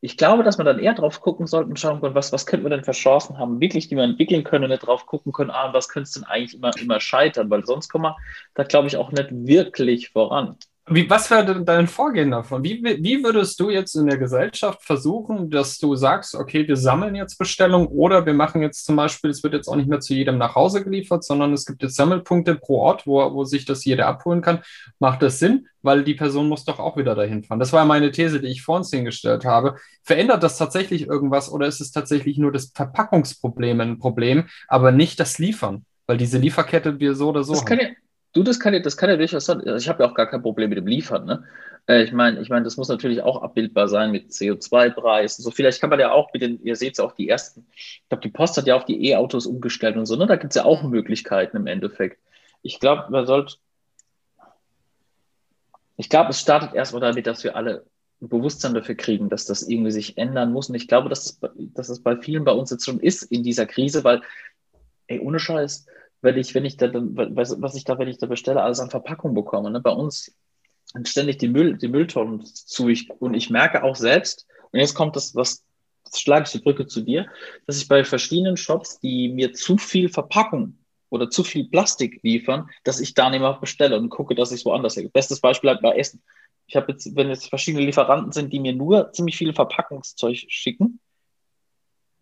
ich 0.01 0.17
glaube, 0.17 0.45
dass 0.45 0.59
man 0.59 0.67
dann 0.67 0.79
eher 0.79 0.95
drauf 0.95 1.21
gucken 1.21 1.47
sollte 1.47 1.71
und 1.71 1.81
schauen 1.81 2.01
können, 2.01 2.15
was, 2.15 2.33
was 2.33 2.47
könnten 2.47 2.67
wir 2.67 2.71
denn 2.71 2.85
für 2.85 2.93
Chancen 2.93 3.39
haben, 3.39 3.61
wirklich, 3.61 3.89
die 3.89 3.97
wir 3.97 4.05
entwickeln 4.05 4.45
können 4.45 4.65
und 4.65 4.71
nicht 4.71 4.87
drauf 4.87 5.07
gucken 5.07 5.33
können, 5.33 5.51
ah, 5.51 5.73
was 5.73 5.89
könnte 5.89 6.09
es 6.09 6.13
denn 6.13 6.25
eigentlich 6.25 6.55
immer, 6.55 6.71
immer 6.79 7.01
scheitern, 7.01 7.51
weil 7.51 7.65
sonst 7.67 7.89
kommen 7.89 8.05
wir 8.05 8.17
da, 8.55 8.65
glaube 8.65 8.87
ich, 8.87 8.97
auch 8.97 9.13
nicht 9.13 9.29
wirklich 9.31 10.11
voran. 10.11 10.57
Wie, 10.87 11.09
was 11.09 11.31
wäre 11.31 11.47
denn 11.47 11.65
dein 11.65 11.89
Vorgehen 11.89 12.31
davon? 12.31 12.63
Wie, 12.63 12.85
wie 12.85 13.25
würdest 13.25 13.59
du 13.59 13.71
jetzt 13.71 13.95
in 13.95 14.07
der 14.07 14.19
Gesellschaft 14.19 14.83
versuchen, 14.83 15.49
dass 15.49 15.79
du 15.79 15.97
sagst, 15.97 16.35
okay, 16.35 16.69
wir 16.69 16.77
sammeln 16.77 17.15
jetzt 17.15 17.39
Bestellungen 17.39 17.87
oder 17.89 18.27
wir 18.27 18.35
machen 18.35 18.61
jetzt 18.61 18.85
zum 18.85 18.97
Beispiel, 18.97 19.31
es 19.31 19.43
wird 19.43 19.55
jetzt 19.55 19.67
auch 19.67 19.77
nicht 19.77 19.89
mehr 19.89 20.01
zu 20.01 20.13
jedem 20.13 20.37
nach 20.37 20.55
Hause 20.55 20.85
geliefert, 20.85 21.25
sondern 21.25 21.55
es 21.55 21.65
gibt 21.65 21.83
jetzt 21.83 21.97
Sammelpunkte 21.97 22.57
pro 22.57 22.81
Ort, 22.81 23.07
wo, 23.07 23.33
wo 23.33 23.45
sich 23.45 23.65
das 23.65 23.87
jeder 23.87 24.07
abholen 24.07 24.43
kann. 24.43 24.61
Macht 24.99 25.23
das 25.23 25.39
Sinn? 25.39 25.69
Weil 25.81 26.05
die 26.05 26.15
Person 26.15 26.51
muss 26.51 26.67
doch 26.67 26.79
auch 26.79 26.99
wieder 26.99 27.15
dahin 27.15 27.45
fahren. 27.45 27.61
Das 27.61 27.73
war 27.73 27.87
meine 27.87 28.11
These, 28.11 28.41
die 28.41 28.49
ich 28.49 28.61
vor 28.63 28.77
uns 28.77 28.91
hingestellt 28.91 29.47
habe. 29.47 29.77
Verändert 30.03 30.43
das 30.43 30.59
tatsächlich 30.59 31.07
irgendwas 31.07 31.51
oder 31.51 31.67
ist 31.67 31.81
es 31.81 31.93
tatsächlich 31.93 32.37
nur 32.37 32.53
das 32.53 32.73
Verpackungsproblem 32.75 33.81
ein 33.81 33.99
Problem, 33.99 34.49
aber 34.69 34.93
nicht 34.93 35.19
das 35.19 35.39
Liefern? 35.39 35.87
Weil 36.07 36.19
diese 36.19 36.37
Lieferkette 36.37 37.01
wir 37.01 37.15
so 37.15 37.31
oder 37.31 37.43
so 37.43 37.55
das 37.55 37.63
haben. 37.63 37.81
Ja, 37.81 37.87
Du, 38.35 38.43
das 38.43 38.59
kann 38.59 38.75
ja, 38.75 38.81
das 38.81 38.97
kann 38.97 39.09
ja 39.09 39.17
durchaus 39.17 39.47
sein. 39.47 39.61
Also 39.61 39.77
ich 39.77 39.89
habe 39.89 40.03
ja 40.03 40.11
auch 40.11 40.15
gar 40.15 40.27
kein 40.27 40.43
Problem 40.43 40.69
mit 40.69 40.79
dem 40.79 40.89
Liefern. 40.89 41.25
Ne? 41.25 41.45
Äh, 41.87 42.03
ich 42.03 42.13
meine, 42.13 42.41
ich 42.41 42.49
meine, 42.49 42.65
das 42.65 42.77
muss 42.77 42.89
natürlich 42.89 43.23
auch 43.23 43.43
abbildbar 43.43 43.89
sein 43.89 44.11
mit 44.11 44.31
CO2-Preisen. 44.31 45.43
So, 45.43 45.53
vielleicht 45.53 45.81
kann 45.81 45.91
man 45.91 46.01
ja 46.01 46.11
auch 46.11 46.33
mit 46.33 46.43
den, 46.43 46.61
ihr 46.65 46.75
seht 46.75 46.93
es 46.93 46.99
ja 46.99 47.05
auch 47.05 47.13
die 47.13 47.29
ersten, 47.29 47.67
ich 47.75 48.03
glaube, 48.09 48.23
die 48.23 48.31
Post 48.31 48.57
hat 48.57 48.67
ja 48.67 48.75
auch 48.75 48.83
die 48.83 49.09
E-Autos 49.09 49.47
umgestellt 49.47 49.97
und 49.97 50.07
so, 50.07 50.17
ne? 50.17 50.27
Da 50.27 50.37
gibt 50.37 50.53
es 50.53 50.57
ja 50.57 50.65
auch. 50.65 50.83
Möglichkeiten 50.83 51.57
im 51.57 51.67
Endeffekt. 51.67 52.19
Ich 52.63 52.81
glaube, 52.81 53.11
man 53.11 53.27
sollte, 53.27 53.57
ich 55.97 56.09
glaube, 56.09 56.31
es 56.31 56.41
startet 56.41 56.75
erstmal 56.75 57.01
damit, 57.01 57.27
dass 57.27 57.45
wir 57.45 57.57
alle 57.57 57.87
ein 58.21 58.29
Bewusstsein 58.29 58.75
dafür 58.75 58.97
kriegen, 58.97 59.29
dass 59.29 59.47
das 59.47 59.63
irgendwie 59.63 59.93
sich 59.93 60.19
ändern 60.19 60.53
muss. 60.53 60.69
Und 60.69 60.75
ich 60.75 60.89
glaube, 60.89 61.09
dass 61.09 61.27
es, 61.27 61.41
dass 61.75 61.89
es 61.89 62.03
bei 62.03 62.17
vielen 62.17 62.45
bei 62.45 62.53
uns 62.53 62.71
jetzt 62.71 62.85
schon 62.85 63.01
ist 63.01 63.23
in 63.23 63.43
dieser 63.43 63.67
Krise, 63.67 64.03
weil, 64.05 64.23
ey, 65.07 65.21
ohne 65.21 65.39
Scheiß, 65.39 65.87
wenn 66.25 66.39
ich, 66.39 66.55
wenn 66.55 66.65
ich 66.65 66.77
da, 66.79 66.91
was 66.93 67.75
ich 67.75 67.85
da, 67.85 67.99
wenn 67.99 68.09
ich 68.09 68.19
da 68.19 68.27
bestelle, 68.27 68.63
alles 68.63 68.81
an 68.81 68.91
Verpackung 68.91 69.35
bekomme. 69.35 69.71
Ne? 69.71 69.81
Bei 69.81 69.91
uns 69.91 70.35
ständig 71.05 71.39
die, 71.39 71.49
Müll, 71.49 71.77
die 71.77 71.89
Mülltonnen 71.89 72.45
zu. 72.45 72.89
Ich, 72.89 73.11
und 73.11 73.35
ich 73.35 73.51
merke 73.51 73.85
auch 73.85 73.95
selbst, 73.95 74.47
und 74.73 74.81
jetzt 74.81 74.95
kommt 74.95 75.17
das, 75.17 75.35
was, 75.35 75.63
das 76.05 76.21
schlage 76.21 76.45
ich 76.47 76.53
die 76.53 76.61
Brücke 76.61 76.87
zu 76.87 77.03
dir, 77.03 77.27
dass 77.67 77.77
ich 77.77 77.89
bei 77.89 78.05
verschiedenen 78.05 78.57
Shops, 78.57 78.99
die 79.01 79.29
mir 79.29 79.53
zu 79.53 79.77
viel 79.77 80.09
Verpackung 80.09 80.79
oder 81.11 81.29
zu 81.29 81.45
viel 81.45 81.69
Plastik 81.69 82.21
liefern, 82.23 82.71
dass 82.85 83.01
ich 83.01 83.13
da 83.13 83.29
nicht 83.29 83.41
mehr 83.41 83.59
bestelle 83.61 83.99
und 83.99 84.09
gucke, 84.09 84.35
dass 84.35 84.51
ich 84.51 84.61
es 84.61 84.65
woanders 84.65 84.97
hergebe. 84.97 85.13
Bestes 85.13 85.41
Beispiel 85.41 85.71
halt 85.71 85.83
bei 85.83 85.97
Essen. 85.97 86.23
Ich 86.67 86.75
habe 86.75 86.93
jetzt, 86.93 87.15
wenn 87.15 87.29
jetzt 87.29 87.51
verschiedene 87.51 87.85
Lieferanten 87.85 88.33
sind, 88.33 88.51
die 88.51 88.61
mir 88.61 88.73
nur 88.73 89.13
ziemlich 89.13 89.37
viel 89.37 89.53
Verpackungszeug 89.53 90.47
schicken, 90.49 91.01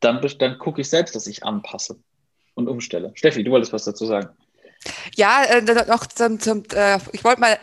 dann, 0.00 0.20
dann 0.40 0.58
gucke 0.58 0.80
ich 0.80 0.90
selbst, 0.90 1.14
dass 1.14 1.28
ich 1.28 1.44
anpasse 1.44 2.00
und 2.62 2.68
umstelle. 2.68 3.12
Steffi, 3.14 3.44
du 3.44 3.50
wolltest 3.50 3.72
was 3.72 3.84
dazu 3.84 4.06
sagen. 4.06 4.28
Ja, 5.14 5.44
äh, 5.44 5.62
noch 5.62 6.06
zum, 6.06 6.40
zum 6.40 6.64
äh, 6.74 6.98
ich 7.12 7.24
wollte 7.24 7.40
mal, 7.40 7.58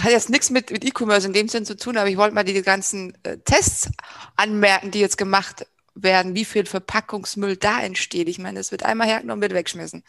hat 0.00 0.10
jetzt 0.10 0.30
nichts 0.30 0.50
mit, 0.50 0.70
mit 0.70 0.84
E-Commerce 0.84 1.26
in 1.26 1.32
dem 1.32 1.48
Sinn 1.48 1.64
zu 1.64 1.76
tun, 1.76 1.96
aber 1.96 2.08
ich 2.08 2.16
wollte 2.16 2.34
mal 2.34 2.44
die 2.44 2.60
ganzen 2.62 3.16
äh, 3.24 3.38
Tests 3.38 3.90
anmerken, 4.36 4.90
die 4.90 5.00
jetzt 5.00 5.18
gemacht 5.18 5.66
werden, 5.94 6.34
wie 6.34 6.44
viel 6.44 6.66
Verpackungsmüll 6.66 7.56
da 7.56 7.80
entsteht. 7.80 8.28
Ich 8.28 8.38
meine, 8.38 8.60
es 8.60 8.70
wird 8.70 8.84
einmal 8.84 9.08
hergenommen, 9.08 9.42
wird 9.42 9.54
weggeschmissen. 9.54 10.04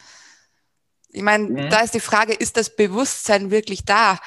Ich 1.12 1.22
meine, 1.22 1.44
mhm. 1.44 1.70
da 1.70 1.80
ist 1.80 1.94
die 1.94 2.00
Frage, 2.00 2.32
ist 2.32 2.56
das 2.56 2.76
Bewusstsein 2.76 3.50
wirklich 3.50 3.84
da? 3.84 4.18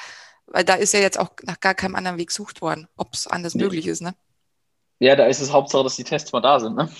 Weil 0.46 0.64
da 0.64 0.74
ist 0.74 0.92
ja 0.92 1.00
jetzt 1.00 1.18
auch 1.18 1.30
nach 1.42 1.60
gar 1.60 1.74
keinem 1.74 1.94
anderen 1.94 2.18
Weg 2.18 2.28
gesucht 2.28 2.60
worden, 2.60 2.86
ob 2.96 3.14
es 3.14 3.26
anders 3.26 3.54
nee. 3.54 3.62
möglich 3.62 3.86
ist, 3.86 4.02
ne? 4.02 4.14
Ja, 4.98 5.16
da 5.16 5.26
ist 5.26 5.40
es 5.40 5.52
Hauptsache, 5.52 5.82
dass 5.82 5.96
die 5.96 6.04
Tests 6.04 6.32
mal 6.32 6.40
da 6.40 6.60
sind, 6.60 6.76
ne? 6.76 6.90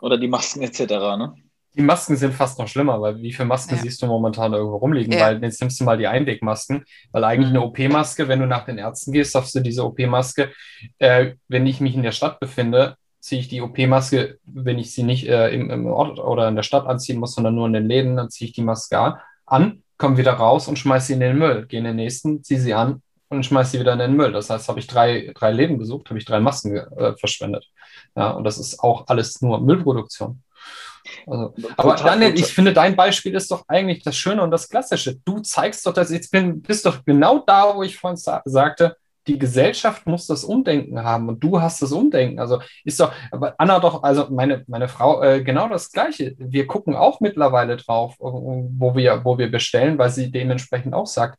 Oder 0.00 0.18
die 0.18 0.28
Masken 0.28 0.62
etc., 0.62 0.80
ne? 0.80 1.34
Die 1.74 1.82
Masken 1.82 2.16
sind 2.16 2.34
fast 2.34 2.58
noch 2.58 2.66
schlimmer, 2.66 3.00
weil 3.00 3.18
wie 3.18 3.32
viele 3.32 3.46
Masken 3.46 3.76
ja. 3.76 3.82
siehst 3.82 4.02
du 4.02 4.06
momentan 4.06 4.52
irgendwo 4.52 4.76
rumliegen? 4.76 5.12
Ja. 5.12 5.26
Weil 5.26 5.42
jetzt 5.42 5.60
nimmst 5.60 5.78
du 5.80 5.84
mal 5.84 5.98
die 5.98 6.06
Einwegmasken, 6.06 6.84
weil 7.12 7.24
eigentlich 7.24 7.50
eine 7.50 7.62
OP-Maske, 7.62 8.26
wenn 8.26 8.40
du 8.40 8.46
nach 8.46 8.64
den 8.64 8.78
Ärzten 8.78 9.12
gehst, 9.12 9.32
sagst 9.32 9.54
du 9.54 9.60
diese 9.60 9.84
OP-Maske, 9.84 10.50
äh, 10.98 11.34
wenn 11.46 11.66
ich 11.66 11.80
mich 11.80 11.94
in 11.94 12.02
der 12.02 12.12
Stadt 12.12 12.40
befinde, 12.40 12.96
ziehe 13.20 13.40
ich 13.40 13.48
die 13.48 13.60
OP-Maske, 13.60 14.38
wenn 14.44 14.78
ich 14.78 14.92
sie 14.92 15.02
nicht 15.02 15.28
äh, 15.28 15.50
im, 15.50 15.70
im, 15.70 15.86
Ort 15.86 16.18
oder 16.18 16.48
in 16.48 16.56
der 16.56 16.62
Stadt 16.62 16.86
anziehen 16.86 17.18
muss, 17.18 17.34
sondern 17.34 17.54
nur 17.54 17.66
in 17.66 17.72
den 17.72 17.88
Läden, 17.88 18.16
dann 18.16 18.30
ziehe 18.30 18.48
ich 18.48 18.54
die 18.54 18.62
Maske 18.62 19.18
an, 19.46 19.82
komme 19.96 20.16
wieder 20.16 20.32
raus 20.32 20.68
und 20.68 20.78
schmeiße 20.78 21.08
sie 21.08 21.12
in 21.14 21.20
den 21.20 21.38
Müll. 21.38 21.66
Gehe 21.66 21.80
in 21.80 21.84
den 21.84 21.96
nächsten, 21.96 22.42
ziehe 22.42 22.60
sie 22.60 22.74
an 22.74 23.02
und 23.28 23.44
schmeiße 23.44 23.72
sie 23.72 23.80
wieder 23.80 23.92
in 23.92 23.98
den 23.98 24.16
Müll. 24.16 24.32
Das 24.32 24.50
heißt, 24.50 24.68
habe 24.68 24.78
ich 24.78 24.86
drei, 24.86 25.32
drei 25.34 25.52
Läden 25.52 25.78
besucht, 25.78 26.08
habe 26.08 26.18
ich 26.18 26.24
drei 26.24 26.40
Masken 26.40 26.76
äh, 26.76 27.16
verschwendet. 27.16 27.66
Ja, 28.16 28.30
und 28.30 28.44
das 28.44 28.58
ist 28.58 28.80
auch 28.80 29.08
alles 29.08 29.42
nur 29.42 29.60
Müllproduktion. 29.60 30.42
Also, 31.26 31.54
aber 31.76 31.94
Daniel, 31.96 32.34
ich 32.34 32.46
finde, 32.46 32.72
dein 32.72 32.96
Beispiel 32.96 33.34
ist 33.34 33.50
doch 33.50 33.64
eigentlich 33.68 34.02
das 34.02 34.16
Schöne 34.16 34.42
und 34.42 34.50
das 34.50 34.68
Klassische. 34.68 35.16
Du 35.24 35.40
zeigst 35.40 35.86
doch, 35.86 35.92
dass 35.92 36.10
jetzt 36.10 36.30
bin, 36.30 36.62
bist 36.62 36.86
doch 36.86 37.04
genau 37.04 37.38
da, 37.46 37.74
wo 37.74 37.82
ich 37.82 37.96
vorhin 37.96 38.16
sa 38.16 38.42
sagte, 38.44 38.96
die 39.28 39.38
Gesellschaft 39.38 40.06
muss 40.06 40.26
das 40.26 40.42
Umdenken 40.42 41.04
haben 41.04 41.28
und 41.28 41.44
du 41.44 41.60
hast 41.60 41.82
das 41.82 41.92
Umdenken. 41.92 42.40
Also 42.40 42.60
ist 42.84 42.98
doch, 42.98 43.12
aber 43.30 43.54
Anna 43.58 43.78
doch, 43.78 44.02
also 44.02 44.28
meine, 44.30 44.64
meine 44.66 44.88
Frau, 44.88 45.22
äh, 45.22 45.42
genau 45.42 45.68
das 45.68 45.92
Gleiche. 45.92 46.34
Wir 46.38 46.66
gucken 46.66 46.96
auch 46.96 47.20
mittlerweile 47.20 47.76
drauf, 47.76 48.14
wo 48.18 48.96
wir, 48.96 49.24
wo 49.24 49.38
wir 49.38 49.50
bestellen, 49.50 49.98
weil 49.98 50.10
sie 50.10 50.30
dementsprechend 50.30 50.94
auch 50.94 51.06
sagt, 51.06 51.38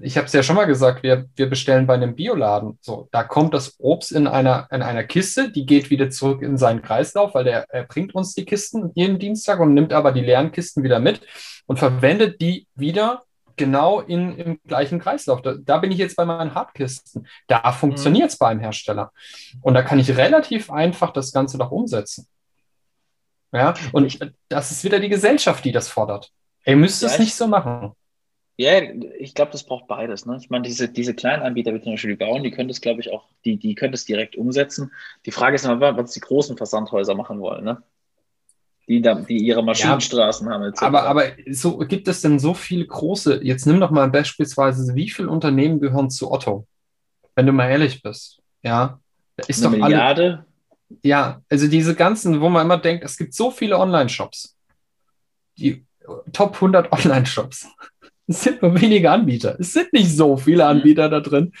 ich 0.00 0.16
habe 0.16 0.26
es 0.26 0.32
ja 0.32 0.42
schon 0.42 0.56
mal 0.56 0.66
gesagt, 0.66 1.02
wir, 1.02 1.26
wir 1.34 1.48
bestellen 1.48 1.86
bei 1.86 1.94
einem 1.94 2.14
Bioladen. 2.14 2.78
So, 2.80 3.08
da 3.10 3.24
kommt 3.24 3.54
das 3.54 3.76
Obst 3.78 4.12
in 4.12 4.26
einer, 4.26 4.68
in 4.70 4.82
einer 4.82 5.04
Kiste, 5.04 5.50
die 5.50 5.66
geht 5.66 5.90
wieder 5.90 6.10
zurück 6.10 6.42
in 6.42 6.56
seinen 6.56 6.82
Kreislauf, 6.82 7.34
weil 7.34 7.44
der 7.44 7.66
er 7.68 7.84
bringt 7.84 8.14
uns 8.14 8.34
die 8.34 8.44
Kisten 8.44 8.90
jeden 8.94 9.18
Dienstag 9.18 9.60
und 9.60 9.74
nimmt 9.74 9.92
aber 9.92 10.12
die 10.12 10.20
leeren 10.20 10.52
Kisten 10.52 10.82
wieder 10.82 11.00
mit 11.00 11.20
und 11.66 11.78
verwendet 11.78 12.40
die 12.40 12.66
wieder 12.74 13.24
genau 13.56 14.00
in, 14.00 14.38
im 14.38 14.60
gleichen 14.66 15.00
Kreislauf. 15.00 15.42
Da, 15.42 15.54
da 15.58 15.78
bin 15.78 15.90
ich 15.90 15.98
jetzt 15.98 16.16
bei 16.16 16.24
meinen 16.24 16.54
Hardkisten. 16.54 17.26
Da 17.48 17.72
funktioniert 17.72 18.30
es 18.30 18.36
mhm. 18.36 18.44
beim 18.44 18.60
Hersteller. 18.60 19.12
Und 19.60 19.74
da 19.74 19.82
kann 19.82 19.98
ich 19.98 20.16
relativ 20.16 20.70
einfach 20.70 21.12
das 21.12 21.32
Ganze 21.32 21.58
doch 21.58 21.72
umsetzen. 21.72 22.28
Ja, 23.52 23.74
und 23.92 24.18
das 24.48 24.70
ist 24.70 24.84
wieder 24.84 25.00
die 25.00 25.08
Gesellschaft, 25.08 25.64
die 25.64 25.72
das 25.72 25.88
fordert. 25.88 26.30
Ihr 26.64 26.76
müsst 26.76 27.02
es 27.02 27.18
nicht 27.18 27.34
so 27.34 27.46
machen. 27.46 27.92
Ja, 28.60 28.82
ich 28.82 29.34
glaube, 29.34 29.52
das 29.52 29.62
braucht 29.62 29.86
beides. 29.86 30.26
Ne? 30.26 30.36
Ich 30.40 30.50
meine, 30.50 30.66
diese, 30.66 30.88
diese 30.88 31.14
kleinen 31.14 31.44
Anbieter, 31.44 31.72
wie 31.72 31.80
zum 31.80 31.92
Beispiel 31.92 32.10
die 32.10 32.24
Bauen, 32.24 32.42
die 32.42 32.50
können 32.50 32.68
das, 32.68 32.80
glaube 32.80 33.00
ich, 33.00 33.12
auch, 33.12 33.24
die, 33.44 33.56
die 33.56 33.76
können 33.76 33.92
das 33.92 34.04
direkt 34.04 34.34
umsetzen. 34.34 34.90
Die 35.26 35.30
Frage 35.30 35.54
ist 35.54 35.64
immer, 35.64 35.96
was 35.96 36.10
die 36.10 36.20
großen 36.20 36.56
Versandhäuser 36.56 37.14
machen 37.14 37.38
wollen, 37.38 37.64
ne? 37.64 37.82
Die, 38.88 39.00
da, 39.00 39.14
die 39.14 39.36
ihre 39.36 39.62
Maschinenstraßen 39.62 40.48
ja, 40.48 40.54
haben. 40.54 40.64
Etc. 40.64 40.82
Aber, 40.82 41.04
aber 41.04 41.24
so, 41.50 41.78
gibt 41.78 42.08
es 42.08 42.22
denn 42.22 42.40
so 42.40 42.52
viele 42.52 42.84
große, 42.84 43.44
jetzt 43.44 43.66
nimm 43.66 43.78
doch 43.78 43.92
mal 43.92 44.10
beispielsweise, 44.10 44.92
wie 44.96 45.08
viele 45.08 45.28
Unternehmen 45.28 45.78
gehören 45.78 46.10
zu 46.10 46.32
Otto? 46.32 46.66
Wenn 47.36 47.46
du 47.46 47.52
mal 47.52 47.70
ehrlich 47.70 48.02
bist. 48.02 48.40
Ja, 48.62 48.98
da 49.36 49.46
ist 49.46 49.64
Eine 49.64 49.76
doch 49.76 49.82
Milliarde? 49.82 50.22
Alle, 50.24 50.46
ja, 51.02 51.42
also 51.48 51.68
diese 51.68 51.94
ganzen, 51.94 52.40
wo 52.40 52.48
man 52.48 52.66
immer 52.66 52.78
denkt, 52.78 53.04
es 53.04 53.16
gibt 53.16 53.34
so 53.34 53.52
viele 53.52 53.78
Online-Shops. 53.78 54.56
Die 55.58 55.84
Top 56.32 56.54
100 56.54 56.90
Online-Shops. 56.92 57.68
Es 58.28 58.42
sind 58.42 58.62
nur 58.62 58.80
wenige 58.80 59.10
Anbieter. 59.10 59.56
Es 59.58 59.72
sind 59.72 59.92
nicht 59.92 60.14
so 60.14 60.36
viele 60.36 60.64
mhm. 60.64 60.70
Anbieter 60.70 61.08
da 61.08 61.20
drin. 61.20 61.52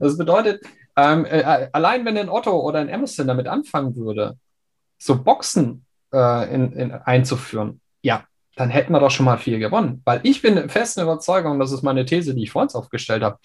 Das 0.00 0.16
bedeutet, 0.16 0.64
ähm, 0.96 1.26
äh, 1.26 1.68
allein 1.72 2.04
wenn 2.04 2.16
ein 2.16 2.28
Otto 2.28 2.58
oder 2.58 2.78
ein 2.78 2.92
Amazon 2.92 3.26
damit 3.26 3.46
anfangen 3.46 3.96
würde, 3.96 4.38
so 4.98 5.22
Boxen 5.22 5.84
äh, 6.12 6.54
in, 6.54 6.72
in, 6.72 6.92
einzuführen, 6.92 7.80
ja, 8.02 8.24
dann 8.54 8.70
hätten 8.70 8.92
wir 8.92 9.00
doch 9.00 9.10
schon 9.10 9.26
mal 9.26 9.36
viel 9.36 9.58
gewonnen. 9.58 10.00
Weil 10.04 10.20
ich 10.22 10.40
bin 10.40 10.68
fest 10.70 10.96
in 10.96 11.02
Überzeugung, 11.02 11.58
das 11.58 11.72
ist 11.72 11.82
meine 11.82 12.06
These, 12.06 12.34
die 12.34 12.44
ich 12.44 12.50
vorhin 12.50 12.74
aufgestellt 12.74 13.22
habe, 13.22 13.38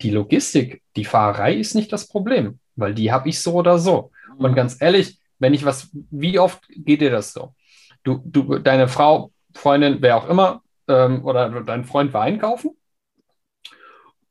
die 0.00 0.10
Logistik, 0.10 0.82
die 0.94 1.04
Fahrerei 1.04 1.54
ist 1.54 1.74
nicht 1.74 1.92
das 1.92 2.06
Problem, 2.06 2.58
weil 2.76 2.94
die 2.94 3.12
habe 3.12 3.28
ich 3.28 3.40
so 3.40 3.54
oder 3.54 3.78
so. 3.78 4.10
Und 4.38 4.52
mhm. 4.52 4.54
ganz 4.54 4.80
ehrlich, 4.80 5.18
wenn 5.38 5.54
ich 5.54 5.64
was, 5.64 5.90
wie 6.10 6.38
oft 6.38 6.62
geht 6.68 7.00
dir 7.00 7.10
das 7.10 7.32
so? 7.32 7.54
Du, 8.04 8.22
du, 8.24 8.58
deine 8.58 8.88
Frau, 8.88 9.32
Freundin, 9.54 9.98
wer 10.00 10.16
auch 10.16 10.28
immer, 10.28 10.62
ähm, 10.88 11.24
oder 11.24 11.62
dein 11.62 11.84
Freund 11.84 12.12
war 12.12 12.22
einkaufen. 12.22 12.76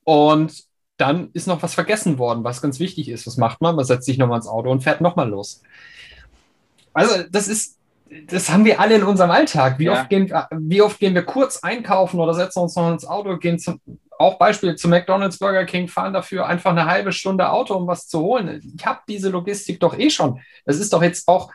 Und 0.03 0.63
dann 0.97 1.29
ist 1.33 1.47
noch 1.47 1.61
was 1.61 1.73
vergessen 1.73 2.17
worden, 2.17 2.43
was 2.43 2.61
ganz 2.61 2.79
wichtig 2.79 3.09
ist. 3.09 3.27
Was 3.27 3.37
macht 3.37 3.61
man? 3.61 3.75
Man 3.75 3.85
setzt 3.85 4.05
sich 4.05 4.17
nochmal 4.17 4.37
ins 4.37 4.47
Auto 4.47 4.69
und 4.71 4.81
fährt 4.81 5.01
nochmal 5.01 5.29
los. 5.29 5.61
Also, 6.93 7.23
das 7.29 7.47
ist, 7.49 7.77
das 8.27 8.49
haben 8.49 8.63
wir 8.63 8.79
alle 8.79 8.95
in 8.95 9.03
unserem 9.03 9.31
Alltag. 9.31 9.79
Wie, 9.79 9.85
ja. 9.85 9.93
oft 9.93 10.09
gehen, 10.09 10.31
wie 10.51 10.81
oft 10.81 10.99
gehen 10.99 11.13
wir 11.13 11.23
kurz 11.23 11.57
einkaufen 11.57 12.19
oder 12.19 12.33
setzen 12.33 12.59
uns 12.59 12.75
noch 12.75 12.89
ins 12.91 13.05
Auto, 13.05 13.37
gehen 13.37 13.59
zum, 13.59 13.81
auch 14.17 14.37
Beispiel 14.37 14.75
zu 14.75 14.87
McDonald's, 14.87 15.39
Burger 15.39 15.65
King, 15.65 15.89
fahren 15.89 16.13
dafür 16.13 16.45
einfach 16.45 16.71
eine 16.71 16.85
halbe 16.85 17.11
Stunde 17.11 17.49
Auto, 17.49 17.75
um 17.75 17.87
was 17.87 18.07
zu 18.07 18.19
holen. 18.19 18.61
Ich 18.77 18.85
habe 18.85 19.01
diese 19.09 19.29
Logistik 19.29 19.81
doch 19.81 19.97
eh 19.97 20.09
schon. 20.09 20.39
Das 20.65 20.79
ist 20.79 20.93
doch 20.93 21.03
jetzt 21.03 21.27
auch, 21.27 21.51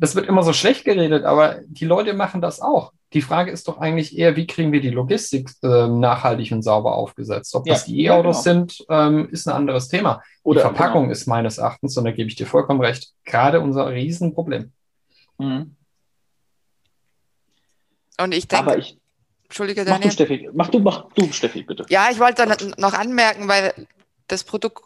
das 0.00 0.14
wird 0.14 0.26
immer 0.26 0.42
so 0.42 0.54
schlecht 0.54 0.86
geredet, 0.86 1.24
aber 1.24 1.60
die 1.66 1.84
Leute 1.84 2.14
machen 2.14 2.40
das 2.40 2.60
auch. 2.60 2.92
Die 3.12 3.20
Frage 3.20 3.50
ist 3.50 3.68
doch 3.68 3.78
eigentlich 3.78 4.16
eher, 4.16 4.34
wie 4.34 4.46
kriegen 4.46 4.72
wir 4.72 4.80
die 4.80 4.90
Logistik 4.90 5.50
äh, 5.62 5.88
nachhaltig 5.88 6.52
und 6.52 6.62
sauber 6.62 6.94
aufgesetzt? 6.94 7.54
Ob 7.54 7.66
ja, 7.66 7.74
das 7.74 7.84
die 7.84 8.04
E-Autos 8.04 8.44
ja, 8.46 8.52
genau. 8.52 8.66
sind, 8.66 8.86
ähm, 8.88 9.28
ist 9.30 9.46
ein 9.46 9.54
anderes 9.54 9.88
Thema. 9.88 10.22
Oder 10.42 10.60
die 10.60 10.62
Verpackung 10.62 11.02
genau. 11.02 11.12
ist 11.12 11.26
meines 11.26 11.58
Erachtens, 11.58 11.98
und 11.98 12.04
da 12.04 12.12
gebe 12.12 12.30
ich 12.30 12.34
dir 12.34 12.46
vollkommen 12.46 12.80
recht, 12.80 13.12
gerade 13.26 13.60
unser 13.60 13.90
Riesenproblem. 13.90 14.72
Mhm. 15.36 15.76
Und 18.18 18.32
ich 18.32 18.48
denke, 18.48 18.66
aber 18.66 18.78
ich, 18.78 18.98
Entschuldige, 19.44 19.84
Daniel. 19.84 19.98
Mach 19.98 20.04
du, 20.06 20.10
Steffi. 20.12 20.50
Mach 20.54 20.68
du, 20.68 20.78
mach 20.78 21.12
du, 21.14 21.32
Steffi, 21.32 21.62
bitte. 21.62 21.84
Ja, 21.90 22.08
ich 22.10 22.20
wollte 22.20 22.46
noch 22.78 22.94
anmerken, 22.94 23.48
weil 23.48 23.74
das 24.28 24.44
Produkt 24.44 24.84